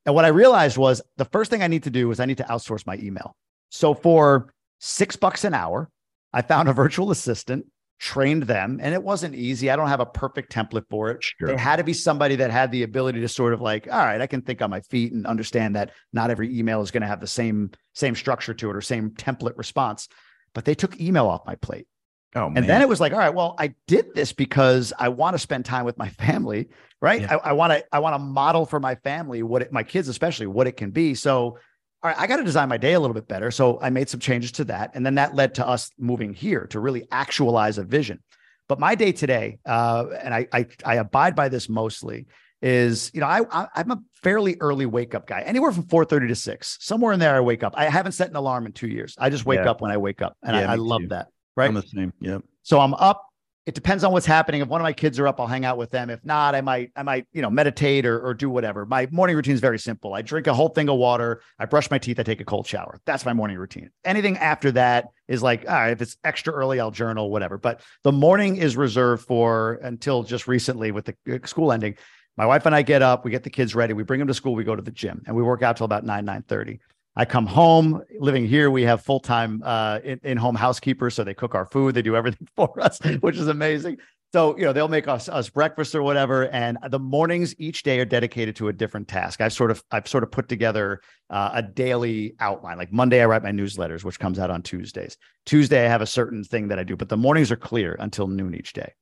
[0.06, 2.38] And what I realized was the first thing I need to do is I need
[2.38, 3.36] to outsource my email.
[3.68, 5.90] So for six bucks an hour,
[6.32, 7.66] I found a virtual assistant
[7.98, 11.48] trained them and it wasn't easy i don't have a perfect template for it sure.
[11.48, 14.20] it had to be somebody that had the ability to sort of like all right
[14.20, 17.06] i can think on my feet and understand that not every email is going to
[17.06, 20.08] have the same same structure to it or same template response
[20.56, 21.86] but they took email off my plate
[22.34, 22.58] Oh, man.
[22.58, 25.38] and then it was like, all right, well, I did this because I want to
[25.38, 26.68] spend time with my family,
[27.00, 27.20] right?
[27.22, 27.36] Yeah.
[27.36, 30.46] I want to, I want to model for my family what it, my kids, especially
[30.46, 31.14] what it can be.
[31.14, 31.58] So
[32.02, 33.50] all right, I got to design my day a little bit better.
[33.50, 34.90] So I made some changes to that.
[34.94, 38.22] And then that led to us moving here to really actualize a vision.
[38.68, 42.26] But my day today, uh, and I, I, I abide by this mostly,
[42.62, 46.04] is you know I, I am a fairly early wake up guy, anywhere from four
[46.04, 47.34] thirty to six, somewhere in there.
[47.34, 47.74] I wake up.
[47.76, 49.14] I haven't set an alarm in two years.
[49.18, 49.70] I just wake yeah.
[49.70, 51.28] up when I wake up, and yeah, I, I love that.
[51.56, 52.12] Right, I'm the same.
[52.20, 52.42] Yep.
[52.62, 53.26] So I'm up
[53.66, 54.60] it depends on what's happening.
[54.60, 56.08] If one of my kids are up, I'll hang out with them.
[56.08, 58.86] If not, I might, I might, you know, meditate or, or do whatever.
[58.86, 60.14] My morning routine is very simple.
[60.14, 61.42] I drink a whole thing of water.
[61.58, 62.20] I brush my teeth.
[62.20, 63.00] I take a cold shower.
[63.06, 63.90] That's my morning routine.
[64.04, 67.58] Anything after that is like, all right, if it's extra early, I'll journal, whatever.
[67.58, 71.96] But the morning is reserved for until just recently with the uh, school ending.
[72.36, 74.34] My wife and I get up, we get the kids ready, we bring them to
[74.34, 76.80] school, we go to the gym, and we work out till about nine nine thirty.
[77.18, 78.70] I come home living here.
[78.70, 82.14] We have full time uh, in home housekeepers, so they cook our food, they do
[82.14, 83.96] everything for us, which is amazing.
[84.34, 87.98] So you know they'll make us us breakfast or whatever, and the mornings each day
[88.00, 89.40] are dedicated to a different task.
[89.40, 92.76] I've sort of I've sort of put together uh, a daily outline.
[92.76, 95.16] Like Monday, I write my newsletters, which comes out on Tuesdays.
[95.46, 98.26] Tuesday, I have a certain thing that I do, but the mornings are clear until
[98.26, 98.92] noon each day.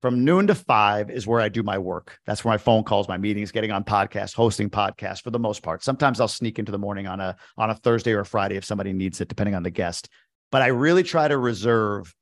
[0.00, 2.20] From noon to five is where I do my work.
[2.24, 5.62] That's where my phone calls, my meetings, getting on podcasts, hosting podcasts for the most
[5.62, 5.82] part.
[5.82, 8.64] Sometimes I'll sneak into the morning on a on a Thursday or a Friday if
[8.64, 10.08] somebody needs it, depending on the guest.
[10.52, 12.14] But I really try to reserve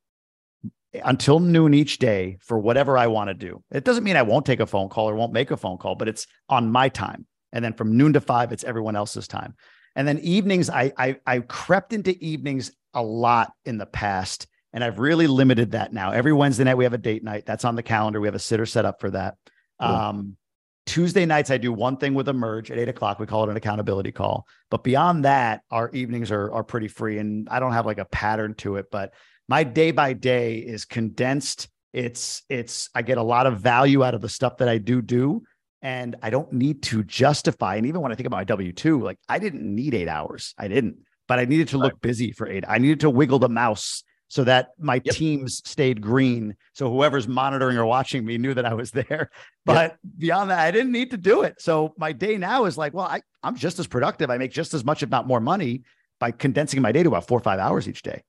[1.05, 3.63] until noon each day for whatever I want to do.
[3.71, 5.97] It doesn't mean I won't take a phone call or won't make a phone call,
[5.97, 7.27] but it's on my time.
[7.53, 9.55] And then from noon to five, it's everyone else's time.
[9.95, 14.85] And then evenings, I I, I crept into evenings a lot in the past and
[14.85, 16.13] I've really limited that now.
[16.13, 17.47] Every Wednesday night we have a date night.
[17.47, 18.21] That's on the calendar.
[18.21, 19.37] We have a sitter set up for that.
[19.81, 19.89] Cool.
[19.91, 20.37] Um,
[20.85, 23.19] Tuesday nights I do one thing with Emerge at eight o'clock.
[23.19, 24.47] We call it an accountability call.
[24.71, 28.05] But beyond that, our evenings are are pretty free, and I don't have like a
[28.05, 28.91] pattern to it.
[28.93, 29.15] But
[29.49, 31.69] my day by day is condensed.
[31.95, 35.01] It's it's I get a lot of value out of the stuff that I do
[35.01, 35.43] do,
[35.81, 37.77] and I don't need to justify.
[37.77, 40.55] And even when I think about my W two, like I didn't need eight hours.
[40.59, 42.65] I didn't, but I needed to look busy for eight.
[42.69, 45.15] I needed to wiggle the mouse so that my yep.
[45.15, 46.57] teams stayed green.
[46.73, 49.31] So whoever's monitoring or watching me knew that I was there.
[49.65, 49.99] But yep.
[50.19, 51.61] beyond that, I didn't need to do it.
[51.61, 54.31] So my day now is like, well, I, I'm just as productive.
[54.31, 55.83] I make just as much, if not more money
[56.19, 58.23] by condensing my day to about four or five hours each day.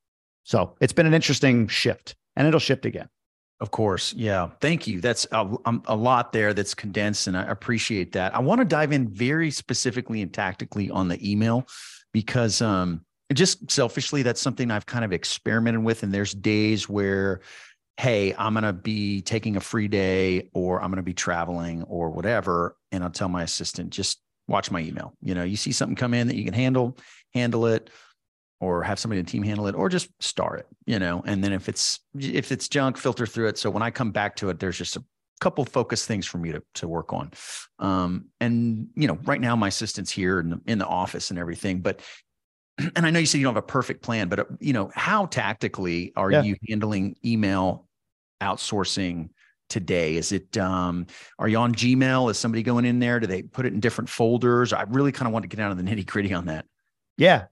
[0.43, 3.09] So it's been an interesting shift and it'll shift again.
[3.59, 4.13] Of course.
[4.13, 4.49] Yeah.
[4.61, 5.01] Thank you.
[5.01, 8.35] That's a, um, a, lot there that's condensed, and I appreciate that.
[8.35, 11.67] I want to dive in very specifically and tactically on the email
[12.13, 13.01] because um,
[13.33, 16.03] just selfishly, that's something I've kind of experimented with.
[16.03, 17.41] And there's days where,
[17.97, 21.83] hey, I'm going to be taking a free day or I'm going to be traveling
[21.83, 22.75] or whatever.
[22.91, 25.13] And I'll tell my assistant, just watch my email.
[25.21, 26.97] You know, you see something come in that you can handle,
[27.33, 27.89] handle it
[28.59, 31.43] or have somebody in the team handle it or just star it, you know, and
[31.43, 33.57] then if it's, if it's junk, filter through it.
[33.57, 35.03] So when I come back to it, there's just a
[35.39, 37.31] couple focus things for me to, to work on.
[37.77, 41.37] Um, and, you know, right now my assistant's here in the, in the office and
[41.37, 42.01] everything, but
[42.95, 44.91] and I know you said you don't have a perfect plan, but uh, you know,
[44.93, 46.43] how tactically are yeah.
[46.43, 47.87] you handling email
[48.41, 49.29] outsourcing
[49.69, 50.15] today?
[50.15, 51.07] Is it um,
[51.39, 52.29] are you on Gmail?
[52.29, 53.19] Is somebody going in there?
[53.19, 54.73] Do they put it in different folders?
[54.73, 56.65] I really kind of want to get down to the nitty gritty on that.
[57.17, 57.45] Yeah,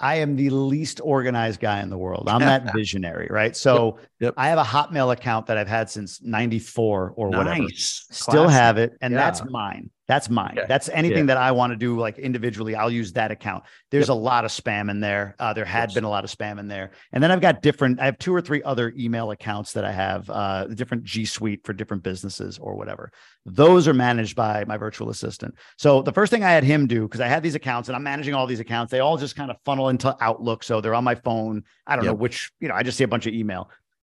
[0.00, 2.26] I am the least organized guy in the world.
[2.26, 3.54] I'm that visionary, right?
[3.54, 4.34] So yep, yep.
[4.38, 7.38] I have a Hotmail account that I've had since 94 or nice.
[7.38, 7.68] whatever.
[7.74, 8.50] Still Classic.
[8.50, 8.92] have it.
[9.02, 9.18] And yeah.
[9.18, 9.90] that's mine.
[10.10, 10.56] That's mine.
[10.58, 10.66] Okay.
[10.66, 11.34] That's anything yeah.
[11.34, 12.74] that I want to do like individually.
[12.74, 13.62] I'll use that account.
[13.92, 14.16] There's yep.
[14.16, 15.36] a lot of spam in there.
[15.38, 16.90] Uh, there had been a lot of spam in there.
[17.12, 19.92] And then I've got different, I have two or three other email accounts that I
[19.92, 23.12] have, uh, different G Suite for different businesses or whatever.
[23.46, 25.54] Those are managed by my virtual assistant.
[25.78, 28.02] So the first thing I had him do, because I had these accounts and I'm
[28.02, 30.64] managing all these accounts, they all just kind of funnel into Outlook.
[30.64, 31.62] So they're on my phone.
[31.86, 32.14] I don't yep.
[32.14, 33.70] know which, you know, I just see a bunch of email.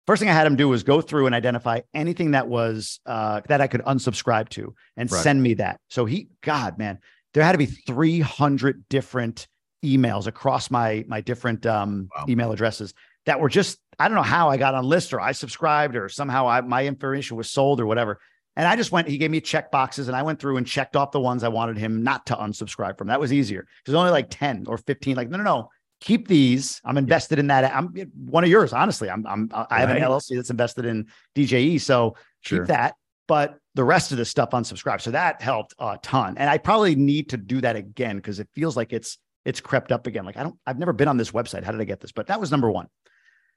[0.06, 3.42] First thing I had him do was go through and identify anything that was uh,
[3.48, 5.24] that I could unsubscribe to and right.
[5.24, 5.80] send me that.
[5.90, 7.00] So he, God, man,
[7.34, 9.48] there had to be 300 different
[9.84, 12.26] emails across my my different um, wow.
[12.28, 12.94] email addresses
[13.26, 16.10] that were just I don't know how I got on list or I subscribed or
[16.10, 18.20] somehow I, my information was sold or whatever.
[18.56, 20.96] And I just went, he gave me check boxes and I went through and checked
[20.96, 23.08] off the ones I wanted him not to unsubscribe from.
[23.08, 23.66] That was easier.
[23.84, 25.16] There's only like 10 or 15.
[25.16, 25.70] Like, no, no, no
[26.04, 26.82] keep these.
[26.84, 27.74] I'm invested in that.
[27.74, 29.10] I'm one of yours, honestly.
[29.10, 29.98] I'm, I'm I have right.
[29.98, 32.60] an LLC that's invested in DJE, so sure.
[32.60, 32.96] keep that.
[33.26, 35.00] But the rest of the stuff unsubscribe.
[35.00, 36.38] So that helped a ton.
[36.38, 39.94] And I probably need to do that again because it feels like it's it's crept
[39.94, 40.26] up again.
[40.26, 41.64] Like I don't, I've never been on this website.
[41.64, 42.12] How did I get this?
[42.12, 42.88] But that was number one.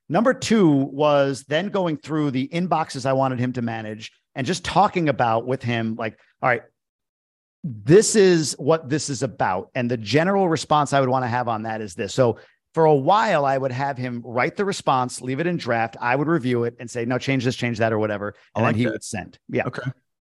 [0.09, 4.65] Number two was then going through the inboxes I wanted him to manage and just
[4.65, 6.63] talking about with him, like, all right,
[7.67, 9.71] this is what this is about.
[9.75, 12.15] And the general response I would want to have on that is this.
[12.15, 12.39] So
[12.75, 15.97] for a while, I would have him write the response, leave it in draft.
[16.01, 18.35] I would review it and say, no, change this, change that, or whatever.
[18.55, 18.93] And like then he that.
[18.93, 19.39] would send.
[19.49, 19.67] Yeah.
[19.67, 19.83] Okay.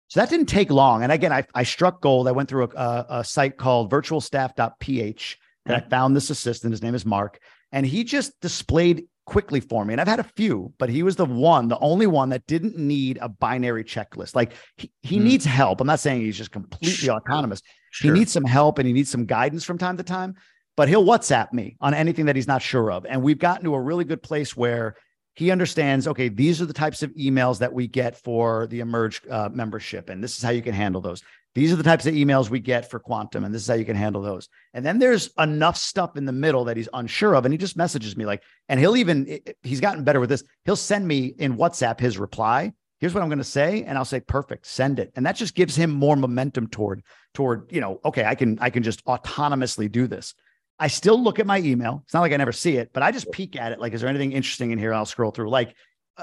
[0.09, 1.03] So that didn't take long.
[1.03, 2.27] And again, I, I struck gold.
[2.27, 5.75] I went through a, a, a site called virtualstaff.ph and.
[5.75, 6.71] I found this assistant.
[6.71, 7.39] His name is Mark.
[7.71, 9.93] And he just displayed quickly for me.
[9.93, 12.77] And I've had a few, but he was the one, the only one that didn't
[12.77, 14.35] need a binary checklist.
[14.35, 15.23] Like he, he mm.
[15.23, 15.79] needs help.
[15.79, 17.13] I'm not saying he's just completely sure.
[17.13, 17.61] autonomous.
[17.91, 18.11] Sure.
[18.11, 20.35] He needs some help and he needs some guidance from time to time,
[20.75, 23.05] but he'll WhatsApp me on anything that he's not sure of.
[23.05, 24.97] And we've gotten to a really good place where
[25.33, 29.21] he understands okay these are the types of emails that we get for the emerge
[29.29, 32.13] uh, membership and this is how you can handle those these are the types of
[32.13, 34.99] emails we get for quantum and this is how you can handle those and then
[34.99, 38.25] there's enough stuff in the middle that he's unsure of and he just messages me
[38.25, 42.17] like and he'll even he's gotten better with this he'll send me in whatsapp his
[42.17, 45.35] reply here's what i'm going to say and i'll say perfect send it and that
[45.35, 49.03] just gives him more momentum toward toward you know okay i can i can just
[49.05, 50.33] autonomously do this
[50.79, 52.01] I still look at my email.
[52.05, 53.79] It's not like I never see it, but I just peek at it.
[53.79, 54.95] Like, is there anything interesting in here?
[54.95, 55.51] I'll scroll through.
[55.51, 55.75] Like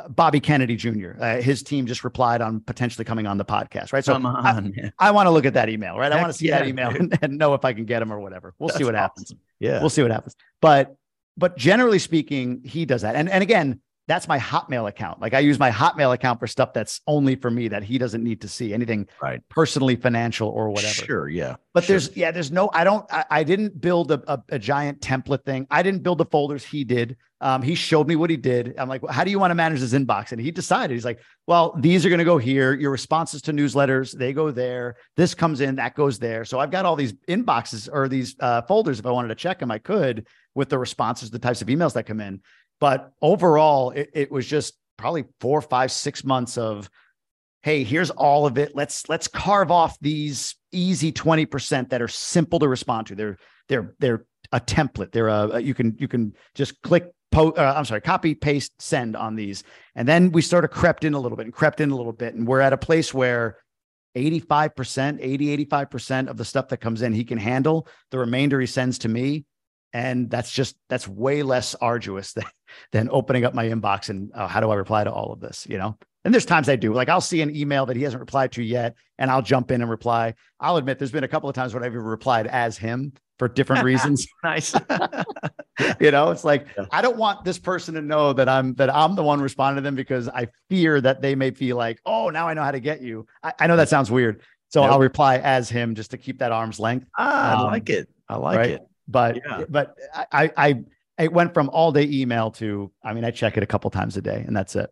[0.09, 1.13] Bobby Kennedy Jr.
[1.19, 4.05] Uh, his team just replied on potentially coming on the podcast, right?
[4.05, 6.13] So on, I, I want to look at that email, right?
[6.13, 8.03] Heck I want to see yeah, that email and, and, know if I can get
[8.03, 8.55] him or whatever.
[8.59, 9.03] We'll That's see what awesome.
[9.03, 9.35] happens.
[9.59, 10.37] Yeah, we'll see what happens.
[10.61, 10.97] But
[11.37, 13.17] but generally speaking, he does that.
[13.17, 15.21] And and again, that's my Hotmail account.
[15.21, 18.25] Like I use my Hotmail account for stuff that's only for me that he doesn't
[18.25, 19.41] need to see anything right.
[19.51, 20.95] personally financial or whatever.
[20.95, 21.29] Sure.
[21.29, 21.57] Yeah.
[21.75, 21.93] But sure.
[21.93, 25.45] there's, yeah, there's no, I don't, I, I didn't build a, a, a, giant template
[25.45, 25.67] thing.
[25.71, 26.65] I didn't build the folders.
[26.65, 27.19] He did.
[27.41, 28.75] Um, he showed me what he did.
[28.79, 30.33] I'm like, well, how do you want to manage this inbox?
[30.33, 32.75] And he decided, he's like, well, these are going to go here.
[32.75, 34.97] Your responses to newsletters, they go there.
[35.17, 36.45] This comes in, that goes there.
[36.45, 38.99] So I've got all these inboxes or these uh, folders.
[38.99, 41.93] If I wanted to check them, I could with the responses, the types of emails
[41.93, 42.41] that come in.
[42.81, 46.91] But overall, it, it was just probably four, five, six months of,
[47.63, 48.73] hey, here's all of it.
[48.75, 53.15] Let's let's carve off these easy 20% that are simple to respond to.
[53.15, 55.13] They're they're they're a template.
[55.13, 59.17] They're a you can you can just click po- uh, I'm sorry, copy, paste, send
[59.17, 59.65] on these.
[59.95, 62.13] And then we sort of crept in a little bit and crept in a little
[62.13, 62.35] bit.
[62.35, 63.59] And we're at a place where
[64.17, 67.87] 85%, 80, 85% of the stuff that comes in, he can handle.
[68.11, 69.45] The remainder he sends to me
[69.93, 72.45] and that's just that's way less arduous than
[72.93, 75.67] than opening up my inbox and uh, how do I reply to all of this,
[75.69, 75.97] you know?
[76.25, 76.93] And there's times I do.
[76.93, 79.81] Like I'll see an email that he hasn't replied to yet, and I'll jump in
[79.81, 80.35] and reply.
[80.61, 83.85] I'll admit there's been a couple of times when I've replied as him for different
[83.85, 84.27] reasons.
[84.45, 84.75] nice.
[86.01, 86.87] you know, it's like yeah.
[86.91, 89.87] I don't want this person to know that I'm that I'm the one responding to
[89.87, 92.81] them because I fear that they may feel like, oh, now I know how to
[92.81, 93.27] get you.
[93.43, 94.43] I, I know that sounds weird.
[94.71, 94.93] So nope.
[94.93, 97.07] I'll reply as him just to keep that arm's length.
[97.17, 98.09] Ah, um, I like it.
[98.29, 98.71] I like right?
[98.71, 98.83] it.
[99.07, 99.65] But yeah.
[99.69, 99.97] but
[100.33, 100.85] I I
[101.19, 104.17] it went from all day email to I mean I check it a couple times
[104.17, 104.91] a day and that's it.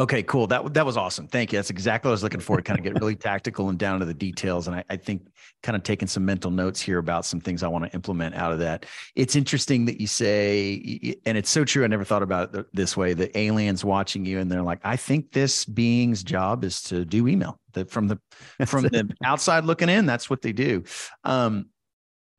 [0.00, 0.46] Okay, cool.
[0.46, 1.26] That that was awesome.
[1.26, 1.58] Thank you.
[1.58, 3.98] That's exactly what I was looking for to kind of get really tactical and down
[3.98, 4.68] to the details.
[4.68, 5.26] And I, I, think
[5.64, 8.52] kind of taking some mental notes here about some things I want to implement out
[8.52, 8.86] of that.
[9.16, 11.82] It's interesting that you say, and it's so true.
[11.82, 13.12] I never thought about it this way.
[13.12, 17.26] The aliens watching you, and they're like, I think this being's job is to do
[17.26, 17.58] email.
[17.72, 18.20] That from the
[18.66, 20.84] from the outside looking in, that's what they do.
[21.24, 21.70] Um,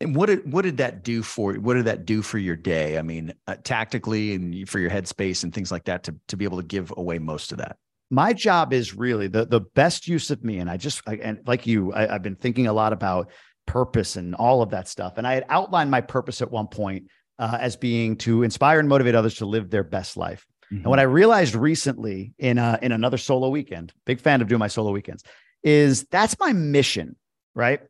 [0.01, 2.97] and what did what did that do for what did that do for your day?
[2.97, 6.45] I mean, uh, tactically and for your headspace and things like that to to be
[6.45, 7.77] able to give away most of that.
[8.09, 11.39] My job is really the the best use of me, and I just I, and
[11.45, 13.29] like you, I, I've been thinking a lot about
[13.65, 15.13] purpose and all of that stuff.
[15.17, 17.07] And I had outlined my purpose at one point
[17.38, 20.47] uh, as being to inspire and motivate others to live their best life.
[20.65, 20.77] Mm-hmm.
[20.77, 24.59] And what I realized recently in uh, in another solo weekend, big fan of doing
[24.59, 25.23] my solo weekends,
[25.62, 27.15] is that's my mission,
[27.53, 27.81] right?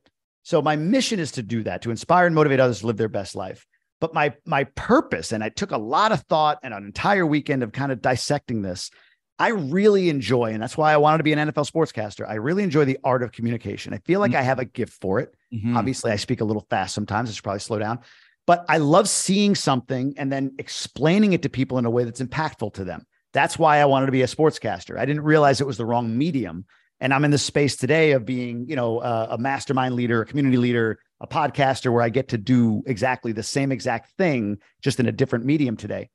[0.44, 3.10] So my mission is to do that, to inspire and motivate others to live their
[3.10, 3.66] best life.
[4.00, 7.64] But my my purpose, and I took a lot of thought and an entire weekend
[7.64, 8.92] of kind of dissecting this.
[9.38, 12.28] I really enjoy, and that's why I wanted to be an NFL sportscaster.
[12.28, 13.94] I really enjoy the art of communication.
[13.94, 14.40] I feel like mm-hmm.
[14.40, 15.34] I have a gift for it.
[15.54, 15.78] Mm-hmm.
[15.78, 17.30] Obviously, I speak a little fast sometimes.
[17.30, 18.00] I should probably slow down.
[18.46, 22.22] But I love seeing something and then explaining it to people in a way that's
[22.22, 23.06] impactful to them.
[23.32, 24.98] That's why I wanted to be a sportscaster.
[24.98, 26.66] I didn't realize it was the wrong medium
[27.00, 30.26] and i'm in the space today of being you know a, a mastermind leader a
[30.26, 35.00] community leader a podcaster where i get to do exactly the same exact thing just
[35.00, 36.10] in a different medium today.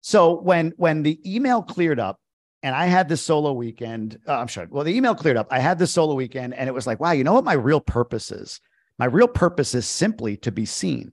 [0.00, 2.20] So when when the email cleared up
[2.62, 5.58] and i had this solo weekend uh, i'm sorry well the email cleared up i
[5.58, 8.30] had this solo weekend and it was like wow you know what my real purpose
[8.30, 8.60] is?
[8.98, 11.12] My real purpose is simply to be seen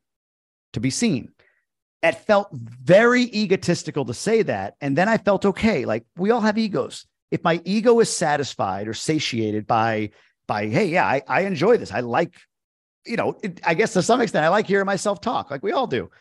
[0.73, 1.31] to be seen.
[2.03, 5.85] It felt very egotistical to say that and then i felt okay.
[5.85, 10.11] Like we all have egos if my ego is satisfied or satiated by
[10.47, 11.91] by hey yeah i, I enjoy this.
[11.91, 12.35] I like
[13.05, 15.71] you know it, i guess to some extent i like hearing myself talk like we
[15.71, 16.11] all do.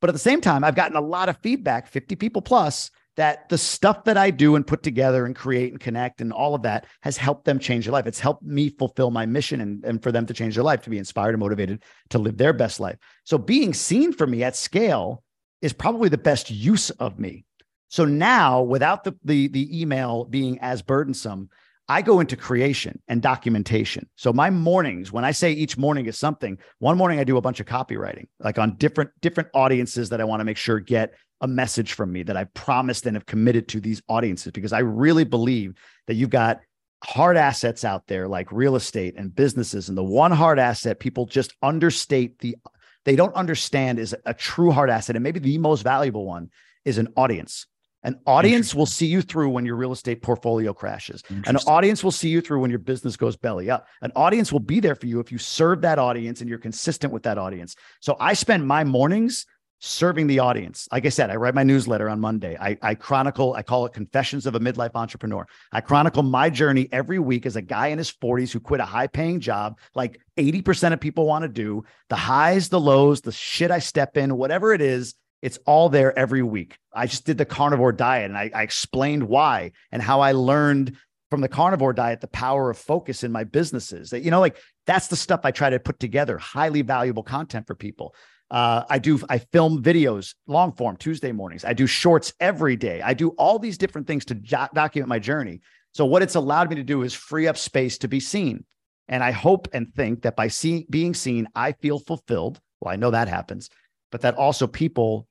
[0.00, 3.48] But at the same time i've gotten a lot of feedback 50 people plus that
[3.48, 6.62] the stuff that i do and put together and create and connect and all of
[6.62, 8.06] that has helped them change their life.
[8.06, 10.90] It's helped me fulfill my mission and, and for them to change their life to
[10.90, 12.96] be inspired and motivated to live their best life.
[13.24, 15.22] So being seen for me at scale
[15.60, 17.44] is probably the best use of me
[17.92, 21.50] so now, without the, the, the email being as burdensome,
[21.90, 24.08] I go into creation and documentation.
[24.16, 27.42] So my mornings, when I say each morning is something, one morning I do a
[27.42, 31.12] bunch of copywriting, like on different different audiences that I want to make sure get
[31.42, 34.78] a message from me that I've promised and have committed to these audiences because I
[34.78, 35.74] really believe
[36.06, 36.60] that you've got
[37.04, 41.26] hard assets out there like real estate and businesses and the one hard asset people
[41.26, 42.56] just understate the
[43.04, 46.48] they don't understand is a true hard asset and maybe the most valuable one
[46.86, 47.66] is an audience
[48.04, 51.22] An audience will see you through when your real estate portfolio crashes.
[51.46, 53.86] An audience will see you through when your business goes belly up.
[54.00, 57.12] An audience will be there for you if you serve that audience and you're consistent
[57.12, 57.76] with that audience.
[58.00, 59.46] So I spend my mornings
[59.84, 60.86] serving the audience.
[60.92, 62.56] Like I said, I write my newsletter on Monday.
[62.60, 65.44] I, I, chronicle, I call it Confessions of a Midlife Entrepreneur.
[65.72, 68.84] I chronicle my journey every week as a guy in his 40s who quit a
[68.84, 73.32] high paying job, like 80% of people want to do the highs, the lows, the
[73.32, 75.16] shit I step in, whatever it is.
[75.42, 76.78] It's all there every week.
[76.94, 80.96] I just did the carnivore diet and I, I explained why and how I learned
[81.30, 84.10] from the carnivore diet the power of focus in my businesses.
[84.10, 87.66] That, you know, like that's the stuff I try to put together, highly valuable content
[87.66, 88.14] for people.
[88.50, 91.64] Uh, I do, I film videos, long form Tuesday mornings.
[91.64, 93.00] I do shorts every day.
[93.00, 95.62] I do all these different things to jo- document my journey.
[95.94, 98.64] So, what it's allowed me to do is free up space to be seen.
[99.08, 102.60] And I hope and think that by see, being seen, I feel fulfilled.
[102.80, 103.70] Well, I know that happens,
[104.10, 105.26] but that also people,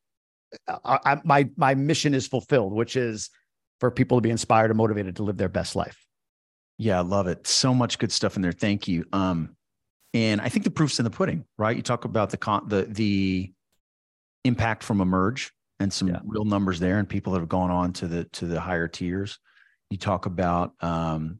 [0.67, 3.29] uh, I, my, my mission is fulfilled, which is
[3.79, 6.05] for people to be inspired and motivated to live their best life.
[6.77, 7.45] Yeah, I love it.
[7.45, 8.51] So much good stuff in there.
[8.51, 9.05] Thank you.
[9.13, 9.55] Um,
[10.13, 11.75] and I think the proof's in the pudding, right?
[11.75, 13.51] You talk about the con- the the
[14.43, 16.19] impact from emerge and some yeah.
[16.25, 19.39] real numbers there, and people that have gone on to the to the higher tiers.
[19.89, 21.39] You talk about um,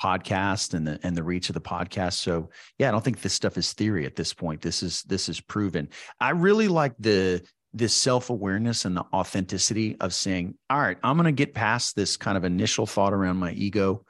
[0.00, 2.14] podcast and the and the reach of the podcast.
[2.14, 4.60] So yeah, I don't think this stuff is theory at this point.
[4.60, 5.88] This is this is proven.
[6.20, 7.42] I really like the
[7.74, 12.16] this self-awareness and the authenticity of saying, all right, I'm going to get past this
[12.16, 14.04] kind of initial thought around my ego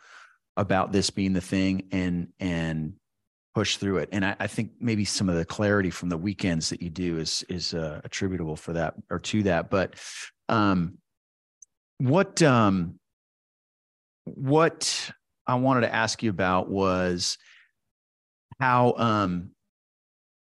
[0.57, 2.95] about this being the thing and and
[3.55, 4.09] push through it.
[4.13, 7.19] And I, I, think maybe some of the clarity from the weekends that you do
[7.19, 9.71] is is uh, attributable for that or to that.
[9.71, 9.95] But
[10.49, 10.99] um,
[11.99, 12.99] what um,
[14.25, 15.11] what
[15.47, 17.39] I wanted to ask you about was
[18.61, 19.51] how um,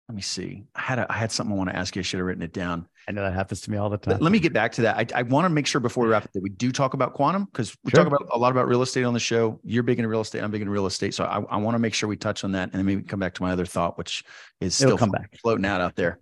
[0.08, 0.64] let me see.
[0.74, 2.00] I had a, I had something I want to ask you.
[2.00, 2.88] I should have written it down.
[3.06, 4.18] I know that happens to me all the time.
[4.20, 4.96] Let me get back to that.
[4.96, 7.12] I, I want to make sure before we wrap up that we do talk about
[7.12, 8.04] quantum because we sure.
[8.04, 9.60] talk about a lot about real estate on the show.
[9.64, 10.42] You're big in real estate.
[10.42, 11.14] I'm big in real estate.
[11.14, 13.20] So I, I want to make sure we touch on that and then maybe come
[13.20, 14.24] back to my other thought, which
[14.62, 15.36] is still come back.
[15.42, 16.18] floating out out there.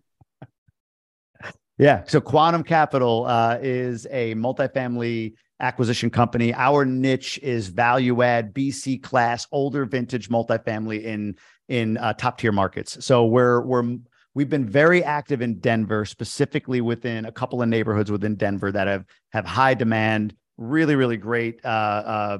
[1.78, 2.02] yeah.
[2.06, 6.52] So Quantum Capital uh, is a multifamily acquisition company.
[6.54, 11.36] Our niche is value add, BC class, older vintage multifamily in
[11.68, 13.04] in uh, top tier markets.
[13.04, 13.96] So we're we're
[14.34, 18.86] we've been very active in Denver, specifically within a couple of neighborhoods within Denver that
[18.86, 21.60] have have high demand, really really great.
[21.64, 22.38] Uh, uh,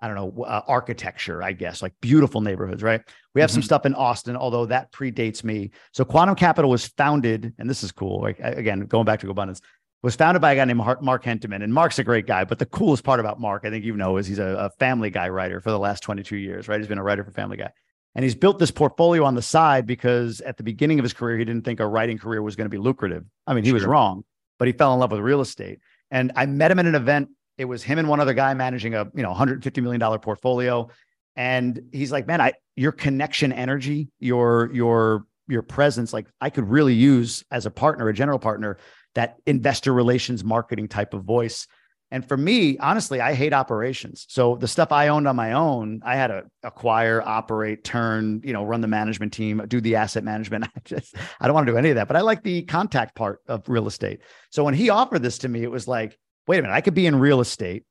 [0.00, 3.00] I don't know uh, architecture, I guess, like beautiful neighborhoods, right?
[3.34, 3.54] We have mm-hmm.
[3.54, 5.70] some stuff in Austin, although that predates me.
[5.92, 8.20] So Quantum Capital was founded, and this is cool.
[8.20, 9.60] Like again, going back to GoBundance,
[10.02, 11.62] was founded by a guy named Mark Hentemann.
[11.62, 12.44] And Mark's a great guy.
[12.44, 15.10] But the coolest part about Mark, I think you know, is he's a, a Family
[15.10, 16.78] Guy writer for the last 22 years, right?
[16.78, 17.70] He's been a writer for Family Guy.
[18.16, 21.36] And he's built this portfolio on the side because at the beginning of his career,
[21.36, 23.26] he didn't think a writing career was going to be lucrative.
[23.46, 23.74] I mean, he sure.
[23.74, 24.24] was wrong,
[24.58, 25.80] but he fell in love with real estate.
[26.10, 27.28] And I met him at an event.
[27.58, 30.88] It was him and one other guy managing a you know 150 million dollar portfolio.
[31.36, 36.68] And he's like, man, I your connection energy, your your your presence, like I could
[36.70, 38.78] really use as a partner, a general partner,
[39.14, 41.66] that investor relations marketing type of voice.
[42.10, 44.26] And for me, honestly, I hate operations.
[44.28, 48.52] So the stuff I owned on my own, I had to acquire, operate, turn, you
[48.52, 50.64] know, run the management team, do the asset management.
[50.76, 53.16] I just, I don't want to do any of that, but I like the contact
[53.16, 54.20] part of real estate.
[54.50, 56.94] So when he offered this to me, it was like, wait a minute, I could
[56.94, 57.84] be in real estate.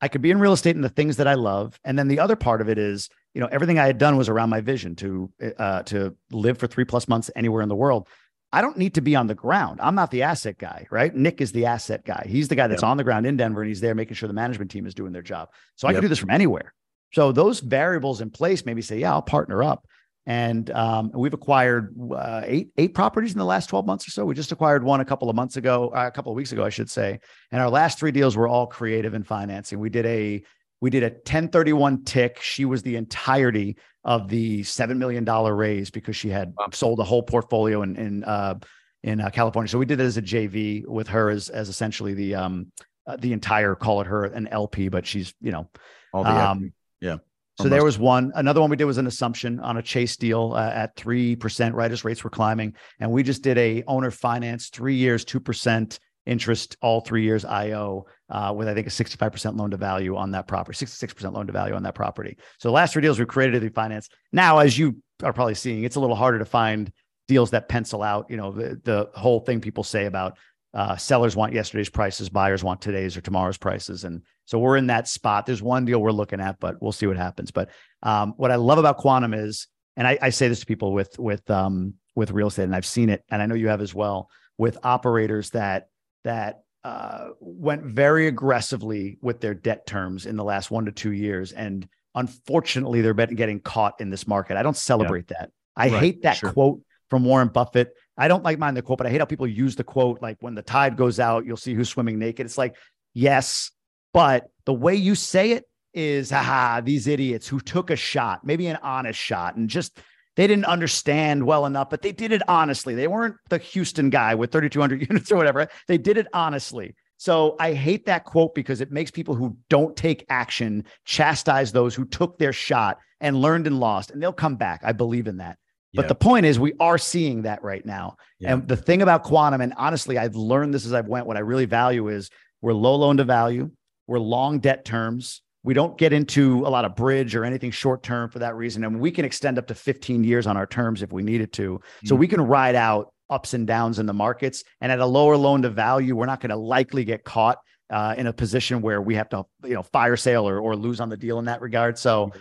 [0.00, 1.78] I could be in real estate and the things that I love.
[1.84, 4.28] And then the other part of it is, you know, everything I had done was
[4.28, 8.06] around my vision to, uh, to live for three plus months anywhere in the world.
[8.54, 9.80] I don't need to be on the ground.
[9.82, 11.12] I'm not the asset guy, right?
[11.12, 12.24] Nick is the asset guy.
[12.28, 14.32] He's the guy that's on the ground in Denver and he's there making sure the
[14.32, 15.48] management team is doing their job.
[15.74, 15.96] So I yep.
[15.96, 16.72] can do this from anywhere.
[17.12, 19.84] So those variables in place maybe say, yeah, I'll partner up.
[20.26, 24.24] And um, we've acquired uh, eight eight properties in the last 12 months or so.
[24.24, 26.64] We just acquired one a couple of months ago, uh, a couple of weeks ago,
[26.64, 27.18] I should say.
[27.50, 29.80] And our last three deals were all creative and financing.
[29.80, 30.42] We did a
[30.80, 32.40] we did a 1031 TIC.
[32.40, 36.66] She was the entirety of the $7 million raise because she had wow.
[36.72, 38.58] sold a whole portfolio in, in, uh,
[39.02, 39.68] in uh, California.
[39.68, 42.72] So we did it as a JV with her as, as essentially the, um,
[43.06, 45.70] uh, the entire, call it her an LP, but she's, you know,
[46.12, 47.16] all the, um, yeah.
[47.60, 48.32] So there was one.
[48.34, 51.74] Another one we did was an assumption on a Chase deal uh, at three percent.
[51.74, 55.38] Right as rates were climbing, and we just did a owner finance three years, two
[55.38, 60.16] percent interest all three years IO uh, with I think a 65% loan to value
[60.16, 62.36] on that property, 66% loan to value on that property.
[62.58, 64.08] So the last three deals we created the finance.
[64.32, 66.90] Now, as you are probably seeing, it's a little harder to find
[67.28, 68.26] deals that pencil out.
[68.30, 70.38] You know, the, the whole thing people say about
[70.72, 74.04] uh, sellers want yesterday's prices, buyers want today's or tomorrow's prices.
[74.04, 75.46] And so we're in that spot.
[75.46, 77.50] There's one deal we're looking at, but we'll see what happens.
[77.50, 77.70] But
[78.02, 81.16] um, what I love about quantum is, and I, I say this to people with
[81.18, 83.94] with um, with real estate, and I've seen it, and I know you have as
[83.94, 85.86] well, with operators that
[86.24, 91.12] that uh, went very aggressively with their debt terms in the last one to two
[91.12, 91.52] years.
[91.52, 94.56] And unfortunately, they're getting caught in this market.
[94.56, 95.36] I don't celebrate yeah.
[95.40, 95.50] that.
[95.76, 96.52] I right, hate that sure.
[96.52, 97.92] quote from Warren Buffett.
[98.16, 100.36] I don't like mind the quote, but I hate how people use the quote like
[100.40, 102.46] when the tide goes out, you'll see who's swimming naked.
[102.46, 102.76] It's like,
[103.12, 103.70] yes,
[104.12, 108.66] but the way you say it is, haha, these idiots who took a shot, maybe
[108.66, 109.98] an honest shot, and just
[110.36, 112.94] they didn't understand well enough, but they did it honestly.
[112.94, 115.68] They weren't the Houston guy with 3,200 units or whatever.
[115.88, 116.94] They did it honestly.
[117.16, 121.94] So I hate that quote because it makes people who don't take action chastise those
[121.94, 124.80] who took their shot and learned and lost, and they'll come back.
[124.84, 125.58] I believe in that.
[125.96, 128.16] But the point is, we are seeing that right now.
[128.52, 131.26] And the thing about quantum, and honestly, I've learned this as I've went.
[131.26, 132.30] What I really value is
[132.60, 133.70] we're low loan to value,
[134.08, 135.40] we're long debt terms.
[135.64, 138.84] We don't get into a lot of bridge or anything short term for that reason.
[138.84, 141.78] And we can extend up to 15 years on our terms if we needed to.
[141.78, 142.06] Mm-hmm.
[142.06, 144.62] So we can ride out ups and downs in the markets.
[144.80, 147.58] And at a lower loan to value, we're not going to likely get caught
[147.90, 151.00] uh, in a position where we have to, you know, fire sale or, or lose
[151.00, 151.98] on the deal in that regard.
[151.98, 152.32] So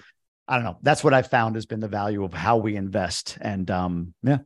[0.47, 0.77] I don't know.
[0.81, 3.37] That's what I found has been the value of how we invest.
[3.39, 4.39] And um, yeah,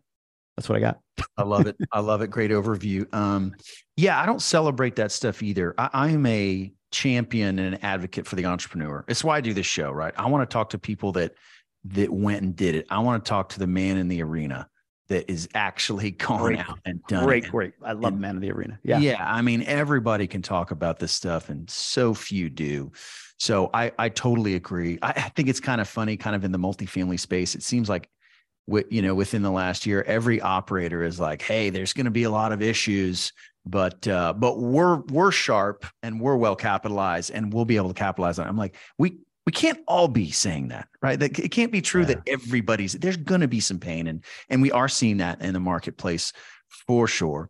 [0.56, 1.00] that's what I got.
[1.36, 1.78] I love it.
[1.92, 2.30] I love it.
[2.30, 3.12] Great overview.
[3.14, 3.54] Um,
[3.96, 5.74] yeah, I don't celebrate that stuff either.
[5.78, 9.04] I, am a champion and an advocate for the entrepreneur.
[9.08, 10.14] It's why I do this show, right?
[10.18, 11.34] I want to talk to people that
[11.86, 12.86] that went and did it.
[12.90, 14.68] I want to talk to the man in the arena
[15.08, 17.52] that is actually gone great, out and done great, it.
[17.52, 18.80] Great, I love and, man of the arena.
[18.84, 19.26] Yeah, yeah.
[19.26, 22.92] I mean, everybody can talk about this stuff, and so few do.
[23.40, 25.00] So I I totally agree.
[25.02, 27.56] I, I think it's kind of funny, kind of in the multifamily space.
[27.56, 28.10] It seems like
[28.90, 32.24] you know within the last year every operator is like hey there's going to be
[32.24, 33.32] a lot of issues
[33.68, 37.94] but uh, but we're we're sharp and we're well capitalized and we'll be able to
[37.94, 38.50] capitalize on it.
[38.50, 41.20] I'm like we we can't all be saying that right?
[41.20, 42.08] That it can't be true yeah.
[42.08, 45.54] that everybody's there's going to be some pain and and we are seeing that in
[45.54, 46.34] the marketplace
[46.88, 47.50] for sure.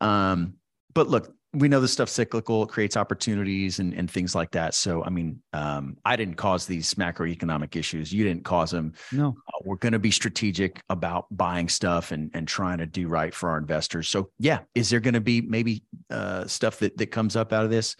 [0.00, 0.54] Um
[0.94, 4.74] but look we know this stuff cyclical it creates opportunities and, and things like that.
[4.74, 8.12] So i mean um, i didn't cause these macroeconomic issues.
[8.12, 9.34] You didn't cause them no.
[9.48, 13.34] Uh, we're going to be strategic about buying stuff and, and trying to do right
[13.34, 14.08] for our investors.
[14.08, 17.64] So yeah is there going to be maybe uh, stuff that, that comes up out
[17.64, 17.96] of this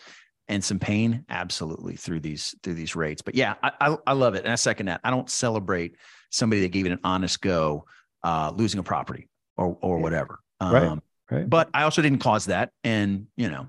[0.49, 1.25] and some pain?
[1.29, 3.23] Absolutely through these through these rates.
[3.23, 4.45] But yeah i i, I love it.
[4.45, 5.01] And i second that.
[5.03, 5.97] I don't celebrate
[6.31, 7.87] somebody that gave it an honest go
[8.23, 10.41] uh, losing a property or or whatever.
[10.61, 10.99] Um, right
[11.31, 11.49] Right.
[11.49, 12.71] But I also didn't cause that.
[12.85, 13.67] And, you know,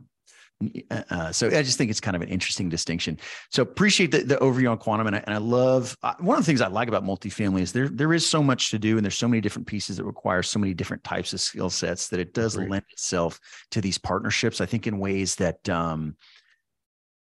[0.90, 3.20] uh, uh, so I just think it's kind of an interesting distinction.
[3.52, 6.44] So appreciate the, the overview on quantum, and I, and I love uh, one of
[6.44, 9.06] the things I like about multifamily is there there is so much to do, and
[9.06, 12.20] there's so many different pieces that require so many different types of skill sets that
[12.20, 12.72] it does Great.
[12.72, 13.40] lend itself
[13.70, 14.60] to these partnerships.
[14.60, 16.16] I think in ways that um,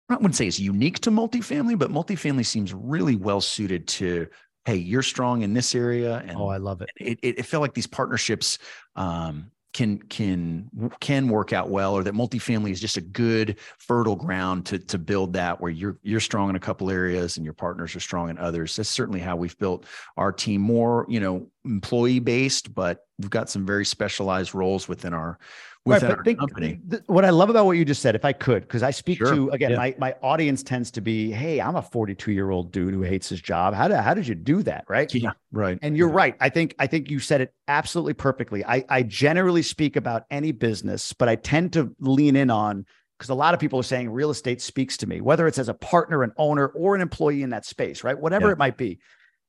[0.07, 4.27] I wouldn't say is unique to multifamily, but multifamily seems really well suited to
[4.65, 6.23] hey, you're strong in this area.
[6.27, 6.89] And oh, I love it.
[6.95, 8.57] It, it, it felt like these partnerships
[8.95, 10.69] um, can can
[11.01, 14.97] can work out well or that multifamily is just a good fertile ground to to
[14.97, 18.29] build that where you're you're strong in a couple areas and your partners are strong
[18.29, 18.73] in others.
[18.77, 23.49] That's certainly how we've built our team more you know employee based but we've got
[23.49, 25.39] some very specialized roles within our
[25.85, 26.79] within right, our think, company.
[26.89, 29.19] Th- what I love about what you just said, if I could, because I speak
[29.19, 29.33] sure.
[29.33, 29.77] to again, yeah.
[29.77, 33.29] my my audience tends to be, hey, I'm a 42 year old dude who hates
[33.29, 33.73] his job.
[33.73, 35.13] How did how did you do that, right?
[35.13, 35.77] Yeah, right.
[35.81, 36.15] And you're yeah.
[36.15, 36.35] right.
[36.39, 38.65] I think I think you said it absolutely perfectly.
[38.65, 42.85] I I generally speak about any business, but I tend to lean in on
[43.17, 45.69] because a lot of people are saying real estate speaks to me, whether it's as
[45.69, 48.19] a partner, an owner, or an employee in that space, right?
[48.19, 48.53] Whatever yeah.
[48.53, 48.99] it might be.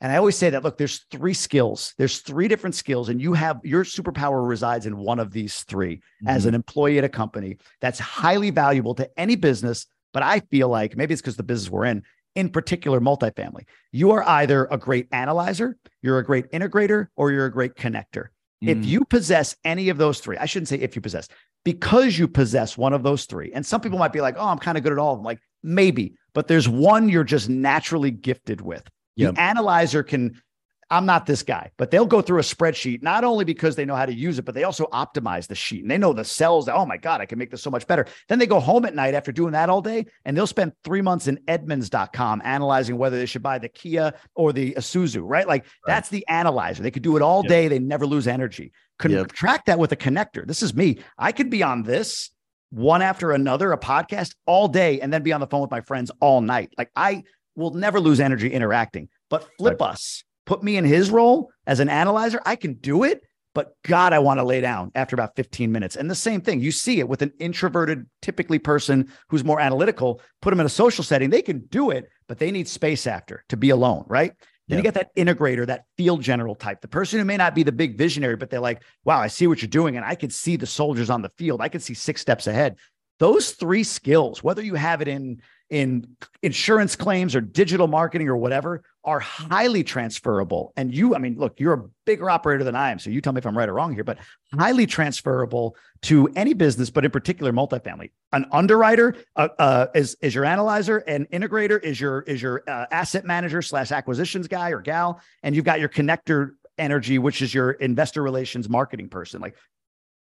[0.00, 1.94] And I always say that look, there's three skills.
[1.96, 5.96] There's three different skills, and you have your superpower resides in one of these 3
[5.96, 6.28] mm-hmm.
[6.28, 9.86] as an employee at a company that's highly valuable to any business.
[10.12, 12.02] But I feel like maybe it's because the business we're in,
[12.34, 13.64] in particular, multifamily.
[13.92, 18.28] You are either a great analyzer, you're a great integrator, or you're a great connector.
[18.62, 18.68] Mm-hmm.
[18.68, 18.84] If mm.
[18.84, 21.28] you possess any of those three, I shouldn't say if you possess,
[21.64, 23.52] because you possess one of those three.
[23.52, 25.24] And some people might be like, oh, I'm kind of good at all of them.
[25.24, 28.88] Like maybe, but there's one you're just naturally gifted with.
[29.16, 29.34] Yep.
[29.34, 30.40] The analyzer can,
[30.88, 33.96] I'm not this guy, but they'll go through a spreadsheet, not only because they know
[33.96, 36.66] how to use it, but they also optimize the sheet and they know the cells
[36.66, 38.06] that, oh my God, I can make this so much better.
[38.28, 41.02] Then they go home at night after doing that all day and they'll spend three
[41.02, 45.48] months in Edmunds.com analyzing whether they should buy the Kia or the Isuzu, right?
[45.48, 45.70] Like right.
[45.86, 46.82] that's the analyzer.
[46.82, 47.48] They could do it all yep.
[47.48, 47.68] day.
[47.68, 48.72] They never lose energy.
[48.98, 49.64] Contract yep.
[49.66, 50.46] that with a connector.
[50.46, 50.98] This is me.
[51.18, 52.30] I could be on this
[52.70, 55.80] one after another, a podcast all day, and then be on the phone with my
[55.80, 56.72] friends all night.
[56.76, 57.24] Like I
[57.56, 59.08] will never lose energy interacting.
[59.30, 59.90] But flip right.
[59.90, 62.40] us, put me in his role as an analyzer.
[62.46, 63.22] I can do it,
[63.54, 65.96] but God, I want to lay down after about 15 minutes.
[65.96, 70.20] And the same thing, you see it with an introverted, typically person who's more analytical,
[70.42, 71.30] put them in a social setting.
[71.30, 74.32] They can do it, but they need space after to be alone, right?
[74.68, 77.62] Then you get that integrator, that field general type, the person who may not be
[77.62, 79.96] the big visionary, but they're like, wow, I see what you're doing.
[79.96, 81.60] And I can see the soldiers on the field.
[81.60, 82.76] I can see six steps ahead.
[83.18, 85.40] those three skills, whether you have it in
[85.70, 90.72] in insurance claims or digital marketing or whatever, are highly transferable.
[90.76, 93.32] And you, I mean, look, you're a bigger operator than I am, so you tell
[93.32, 94.18] me if I'm right or wrong here, but
[94.56, 98.10] highly transferable to any business, but in particular multifamily.
[98.32, 102.86] An underwriter uh, uh, is is your analyzer, an integrator is your is your uh,
[102.90, 107.54] asset manager slash acquisitions guy or gal, and you've got your connector energy, which is
[107.54, 109.40] your investor relations marketing person.
[109.40, 109.56] Like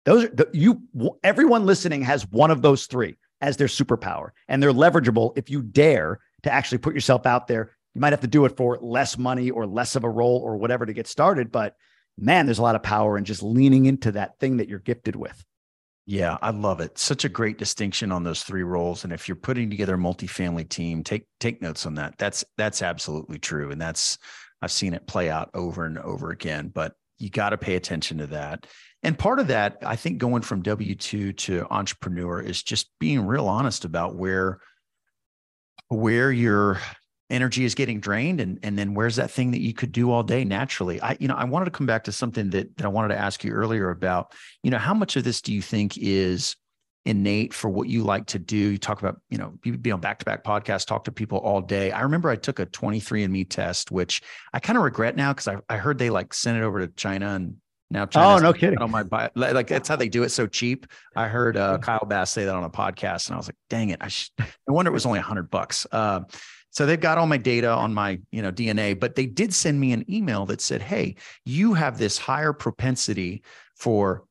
[0.04, 0.82] those are the, you,
[1.22, 5.62] everyone listening has one of those three as their superpower, and they're leverageable if you
[5.62, 7.72] dare to actually put yourself out there.
[7.94, 10.56] You might have to do it for less money or less of a role or
[10.56, 11.74] whatever to get started, but
[12.16, 15.16] man, there's a lot of power in just leaning into that thing that you're gifted
[15.16, 15.44] with.
[16.10, 16.96] Yeah, I love it.
[16.96, 19.04] Such a great distinction on those three roles.
[19.04, 22.14] And if you're putting together a multifamily team, take take notes on that.
[22.16, 23.70] That's that's absolutely true.
[23.70, 24.16] And that's
[24.62, 26.68] I've seen it play out over and over again.
[26.74, 28.66] But you got to pay attention to that.
[29.02, 33.26] And part of that, I think, going from W 2 to entrepreneur is just being
[33.26, 34.60] real honest about where
[35.88, 36.80] where your
[37.30, 40.22] energy is getting drained and and then where's that thing that you could do all
[40.22, 42.88] day naturally i you know i wanted to come back to something that, that i
[42.88, 45.98] wanted to ask you earlier about you know how much of this do you think
[45.98, 46.56] is
[47.08, 49.98] innate for what you like to do you talk about you know you be on
[49.98, 54.20] back-to-back podcasts talk to people all day i remember i took a 23andme test which
[54.52, 56.92] i kind of regret now because I, I heard they like sent it over to
[56.94, 57.56] china and
[57.90, 58.78] now, China's oh no kidding!
[58.80, 60.86] On my bio, like that's how they do it so cheap.
[61.16, 63.88] I heard uh, Kyle Bass say that on a podcast, and I was like, "Dang
[63.88, 63.98] it!
[64.02, 66.20] I no wonder it was only a hundred bucks." Uh,
[66.68, 69.80] so they've got all my data on my you know DNA, but they did send
[69.80, 73.42] me an email that said, "Hey, you have this higher propensity
[73.74, 74.24] for,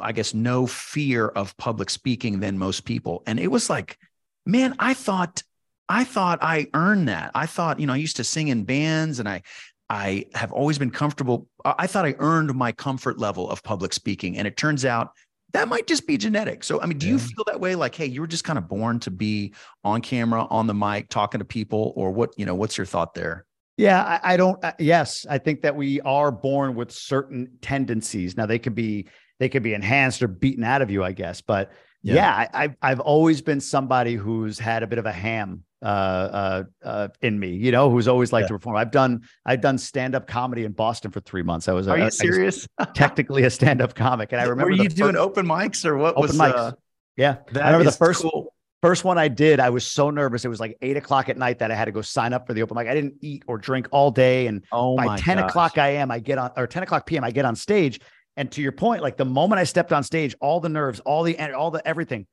[0.00, 3.98] I guess, no fear of public speaking than most people," and it was like,
[4.44, 5.42] man, I thought
[5.88, 7.30] I thought I earned that.
[7.34, 9.42] I thought, you know, I used to sing in bands and I
[9.88, 11.48] I have always been comfortable.
[11.64, 14.36] I thought I earned my comfort level of public speaking.
[14.36, 15.12] And it turns out
[15.52, 16.64] that might just be genetic.
[16.64, 17.12] So, I mean, do yeah.
[17.12, 17.76] you feel that way?
[17.76, 19.54] Like, hey, you were just kind of born to be
[19.84, 23.14] on camera, on the mic, talking to people, or what, you know, what's your thought
[23.14, 23.46] there?
[23.76, 24.62] Yeah, I, I don't.
[24.64, 28.36] Uh, yes, I think that we are born with certain tendencies.
[28.36, 29.06] Now, they could be
[29.38, 31.40] they could be enhanced or beaten out of you, I guess.
[31.40, 31.72] But
[32.02, 35.84] yeah, yeah I, I've always been somebody who's had a bit of a ham uh,
[35.84, 38.48] uh, uh, in me, you know, who's always liked yeah.
[38.48, 38.76] to perform.
[38.76, 41.68] I've done I've done stand up comedy in Boston for three months.
[41.68, 42.66] I was are a, you serious?
[42.94, 44.70] technically a stand up comic, and I remember.
[44.70, 46.16] Were you doing open mics or what?
[46.16, 46.54] Open was, mics.
[46.54, 46.72] Uh,
[47.16, 48.54] yeah, I remember the first cool.
[48.82, 49.60] first one I did.
[49.60, 50.44] I was so nervous.
[50.44, 52.54] It was like eight o'clock at night that I had to go sign up for
[52.54, 52.88] the open mic.
[52.88, 55.50] I didn't eat or drink all day, and oh by ten gosh.
[55.50, 56.10] o'clock I am.
[56.10, 57.24] I get on or ten o'clock p.m.
[57.24, 58.00] I get on stage.
[58.36, 61.22] And to your point, like the moment I stepped on stage, all the nerves, all
[61.22, 62.26] the all the everything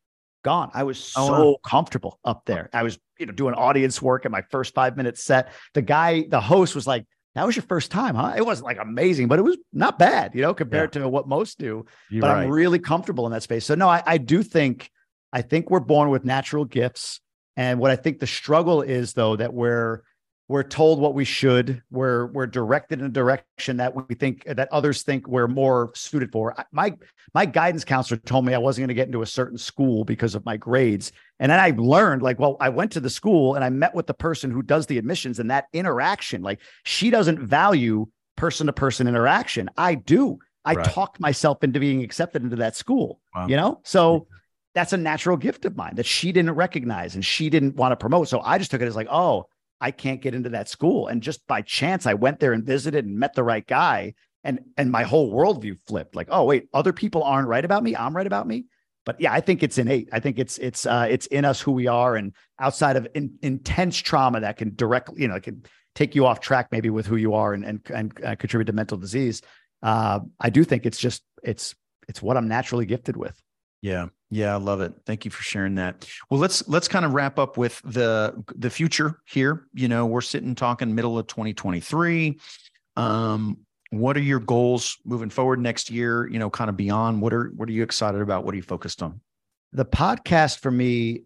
[0.43, 0.70] gone.
[0.74, 1.58] I was oh, so oh, wow.
[1.66, 2.70] comfortable up there.
[2.74, 5.51] I was, you know, doing audience work at my first five minute set.
[5.74, 8.34] The guy, the host was like, that was your first time, huh?
[8.38, 11.04] It wasn't like amazing, but it was not bad, you know, compared yeah.
[11.04, 11.86] to what most do.
[12.12, 12.43] You're but right.
[12.43, 13.66] I'm really comfortable in that space.
[13.66, 14.91] So no, I, I do think,
[15.32, 17.22] I think we're born with natural gifts.
[17.56, 20.04] And what I think the struggle is though, that we're
[20.49, 24.67] we're told what we should we're we're directed in a direction that we think that
[24.71, 26.55] others think we're more suited for.
[26.71, 26.95] My
[27.33, 30.35] my guidance counselor told me i wasn't going to get into a certain school because
[30.35, 31.11] of my grades.
[31.39, 34.07] And then i learned like well i went to the school and i met with
[34.07, 38.73] the person who does the admissions and that interaction like she doesn't value person to
[38.73, 39.69] person interaction.
[39.77, 40.39] I do.
[40.65, 40.85] I right.
[40.85, 43.47] talked myself into being accepted into that school wow.
[43.47, 43.81] you know?
[43.83, 44.27] So
[44.73, 47.95] that's a natural gift of mine that she didn't recognize and she didn't want to
[47.95, 48.27] promote.
[48.27, 49.47] So i just took it as like oh
[49.84, 51.07] I can't get into that school.
[51.07, 54.13] And just by chance, I went there and visited and met the right guy.
[54.45, 56.15] And and my whole worldview flipped.
[56.15, 57.95] Like, oh wait, other people aren't right about me.
[57.95, 58.65] I'm right about me.
[59.05, 60.09] But yeah, I think it's innate.
[60.13, 63.38] I think it's it's uh, it's in us who we are, and outside of in,
[63.41, 65.63] intense trauma that can directly, you know, can
[65.95, 68.73] take you off track maybe with who you are and and and uh, contribute to
[68.73, 69.41] mental disease.
[69.81, 71.75] Uh, I do think it's just it's
[72.07, 73.41] it's what I'm naturally gifted with.
[73.84, 74.07] Yeah.
[74.29, 74.93] Yeah, I love it.
[75.05, 76.09] Thank you for sharing that.
[76.29, 79.67] Well, let's let's kind of wrap up with the the future here.
[79.75, 82.39] You know, we're sitting talking middle of 2023.
[82.95, 83.57] Um,
[83.91, 86.27] what are your goals moving forward next year?
[86.27, 87.21] You know, kind of beyond.
[87.21, 88.43] What are what are you excited about?
[88.43, 89.19] What are you focused on?
[89.73, 91.23] The podcast for me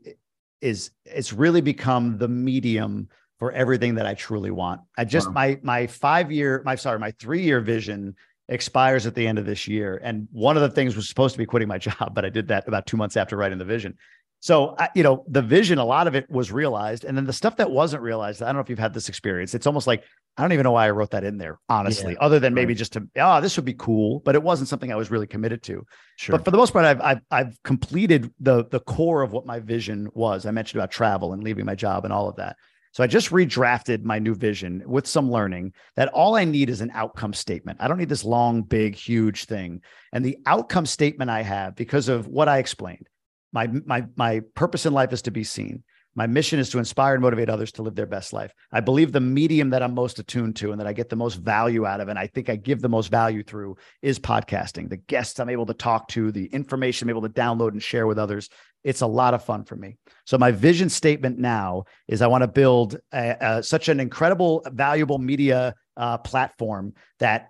[0.60, 3.08] is it's really become the medium
[3.40, 4.82] for everything that I truly want.
[4.98, 5.34] I just wow.
[5.34, 8.16] my my five year my sorry my three year vision
[8.50, 10.00] expires at the end of this year.
[10.04, 12.48] And one of the things was supposed to be quitting my job, but I did
[12.50, 13.98] that about two months after writing the vision.
[14.40, 17.04] So, I, you know, the vision, a lot of it was realized.
[17.06, 19.56] And then the stuff that wasn't realized, I don't know if you've had this experience.
[19.56, 20.04] It's almost like,
[20.38, 22.74] I don't even know why I wrote that in there, honestly, yeah, other than maybe
[22.74, 22.78] right.
[22.78, 25.64] just to, oh, this would be cool, but it wasn't something I was really committed
[25.64, 25.84] to.
[26.18, 26.38] Sure.
[26.38, 29.60] But for the most part, I've, I've, I've completed the, the core of what my
[29.60, 30.46] vision was.
[30.46, 32.58] I mentioned about travel and leaving my job and all of that.
[32.98, 36.82] So I just redrafted my new vision with some learning that all I need is
[36.82, 37.78] an outcome statement.
[37.80, 39.82] I don't need this long, big, huge thing.
[40.12, 43.08] And the outcome statement I have, because of what I explained,
[43.54, 45.84] My my my purpose in life is to be seen.
[46.16, 48.52] My mission is to inspire and motivate others to live their best life.
[48.72, 51.36] I believe the medium that I'm most attuned to and that I get the most
[51.36, 54.90] value out of, and I think I give the most value through is podcasting.
[54.90, 58.08] The guests I'm able to talk to, the information I'm able to download and share
[58.08, 58.50] with others.
[58.88, 59.98] It's a lot of fun for me.
[60.26, 64.64] So my vision statement now is I want to build a, a, such an incredible,
[64.72, 67.50] valuable media uh, platform that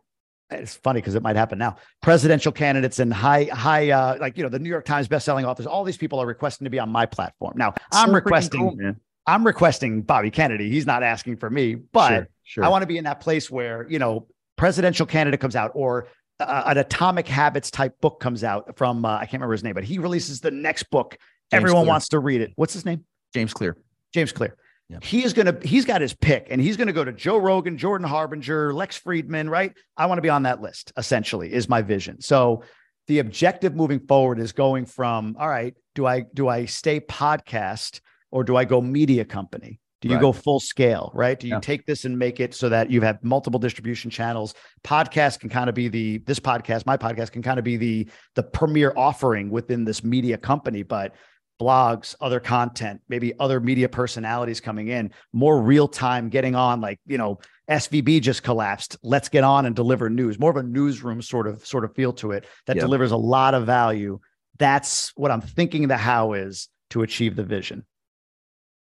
[0.50, 1.76] it's funny because it might happen now.
[2.02, 5.68] Presidential candidates and high, high, uh, like you know, the New York Times best-selling authors.
[5.68, 7.54] All these people are requesting to be on my platform.
[7.56, 8.62] Now, I'm requesting.
[8.62, 8.96] Cool,
[9.28, 10.72] I'm requesting Bobby Kennedy.
[10.72, 12.64] He's not asking for me, but sure, sure.
[12.64, 14.26] I want to be in that place where you know,
[14.56, 16.08] presidential candidate comes out or
[16.40, 19.74] uh, an Atomic Habits type book comes out from uh, I can't remember his name,
[19.74, 21.18] but he releases the next book.
[21.52, 21.90] James Everyone Clear.
[21.90, 22.52] wants to read it.
[22.56, 23.06] What's his name?
[23.34, 23.78] James Clear.
[24.14, 24.56] James Clear.
[24.90, 25.04] Yep.
[25.04, 27.38] He is going to, he's got his pick and he's going to go to Joe
[27.38, 29.74] Rogan, Jordan Harbinger, Lex Fridman, right?
[29.98, 32.22] I want to be on that list, essentially, is my vision.
[32.22, 32.64] So
[33.08, 38.00] the objective moving forward is going from, all right, do I, do I stay podcast
[38.32, 39.80] or do I go media company?
[40.02, 40.22] Do you right.
[40.22, 41.40] go full scale, right?
[41.40, 41.60] Do you yeah.
[41.60, 44.54] take this and make it so that you have multiple distribution channels?
[44.84, 48.08] Podcast can kind of be the this podcast, my podcast can kind of be the
[48.36, 51.16] the premier offering within this media company, but
[51.60, 57.00] blogs, other content, maybe other media personalities coming in, more real time getting on like,
[57.08, 57.40] you know,
[57.70, 58.98] SVB just collapsed.
[59.04, 60.40] Let's get on and deliver news.
[60.40, 63.54] More of a newsroom sort of sort of feel to it that delivers a lot
[63.54, 64.20] of value.
[64.60, 67.86] That's what I'm thinking the how is to achieve the vision.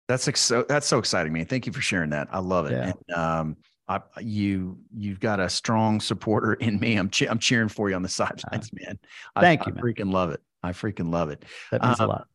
[0.08, 1.46] That's ex- so that's so exciting, man.
[1.46, 2.28] Thank you for sharing that.
[2.30, 2.72] I love it.
[2.72, 2.92] Yeah.
[3.08, 3.56] And, um,
[3.88, 6.96] I, you you've got a strong supporter in me.
[6.96, 8.98] I'm che- I'm cheering for you on the sidelines, man.
[9.38, 9.74] Thank I, you.
[9.76, 10.40] I freaking love it.
[10.62, 11.44] I freaking love it.
[11.70, 12.28] That means um, a lot.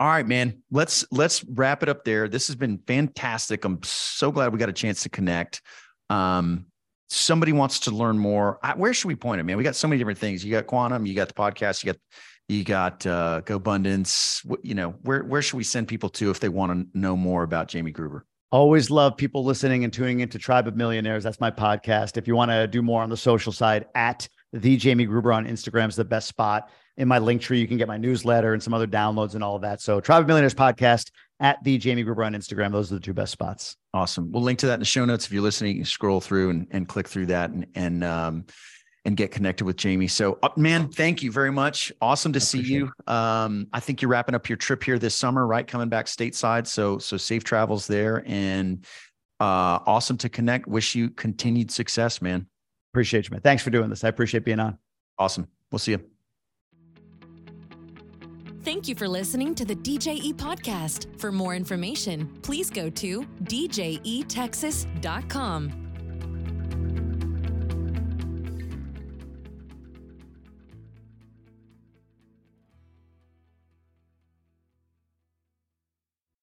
[0.00, 0.62] All right, man.
[0.70, 2.28] Let's let's wrap it up there.
[2.28, 3.64] This has been fantastic.
[3.64, 5.62] I'm so glad we got a chance to connect.
[6.10, 6.66] Um,
[7.08, 8.58] somebody wants to learn more.
[8.62, 9.56] I, where should we point it, man?
[9.56, 10.44] We got so many different things.
[10.44, 12.00] You got quantum, you got the podcast, you got
[12.48, 14.44] you got uh GoBundance.
[14.62, 17.42] You know, where where should we send people to if they want to know more
[17.42, 18.24] about Jamie Gruber?
[18.50, 21.22] Always love people listening and tuning into Tribe of Millionaires.
[21.22, 22.16] That's my podcast.
[22.16, 25.46] If you want to do more on the social side, at the Jamie Gruber on
[25.46, 27.60] Instagram is the best spot in my link tree.
[27.60, 29.82] You can get my newsletter and some other downloads and all of that.
[29.82, 32.72] So Tribe of Millionaires podcast at the Jamie Gruber on Instagram.
[32.72, 33.76] Those are the two best spots.
[33.92, 34.32] Awesome.
[34.32, 35.26] We'll link to that in the show notes.
[35.26, 38.46] If you're listening, you can scroll through and, and click through that and, and, um,
[39.04, 40.08] and get connected with Jamie.
[40.08, 41.92] So, uh, man, thank you very much.
[42.00, 42.90] Awesome to see you.
[43.06, 45.66] Um, I think you're wrapping up your trip here this summer, right?
[45.66, 46.66] Coming back stateside.
[46.66, 48.84] So, so safe travels there and
[49.40, 50.66] uh, awesome to connect.
[50.66, 52.46] Wish you continued success, man.
[52.92, 53.40] Appreciate you, man.
[53.40, 54.04] Thanks for doing this.
[54.04, 54.78] I appreciate being on.
[55.18, 55.48] Awesome.
[55.70, 56.00] We'll see you.
[58.62, 61.18] Thank you for listening to the DJE podcast.
[61.18, 65.87] For more information, please go to djetexas.com.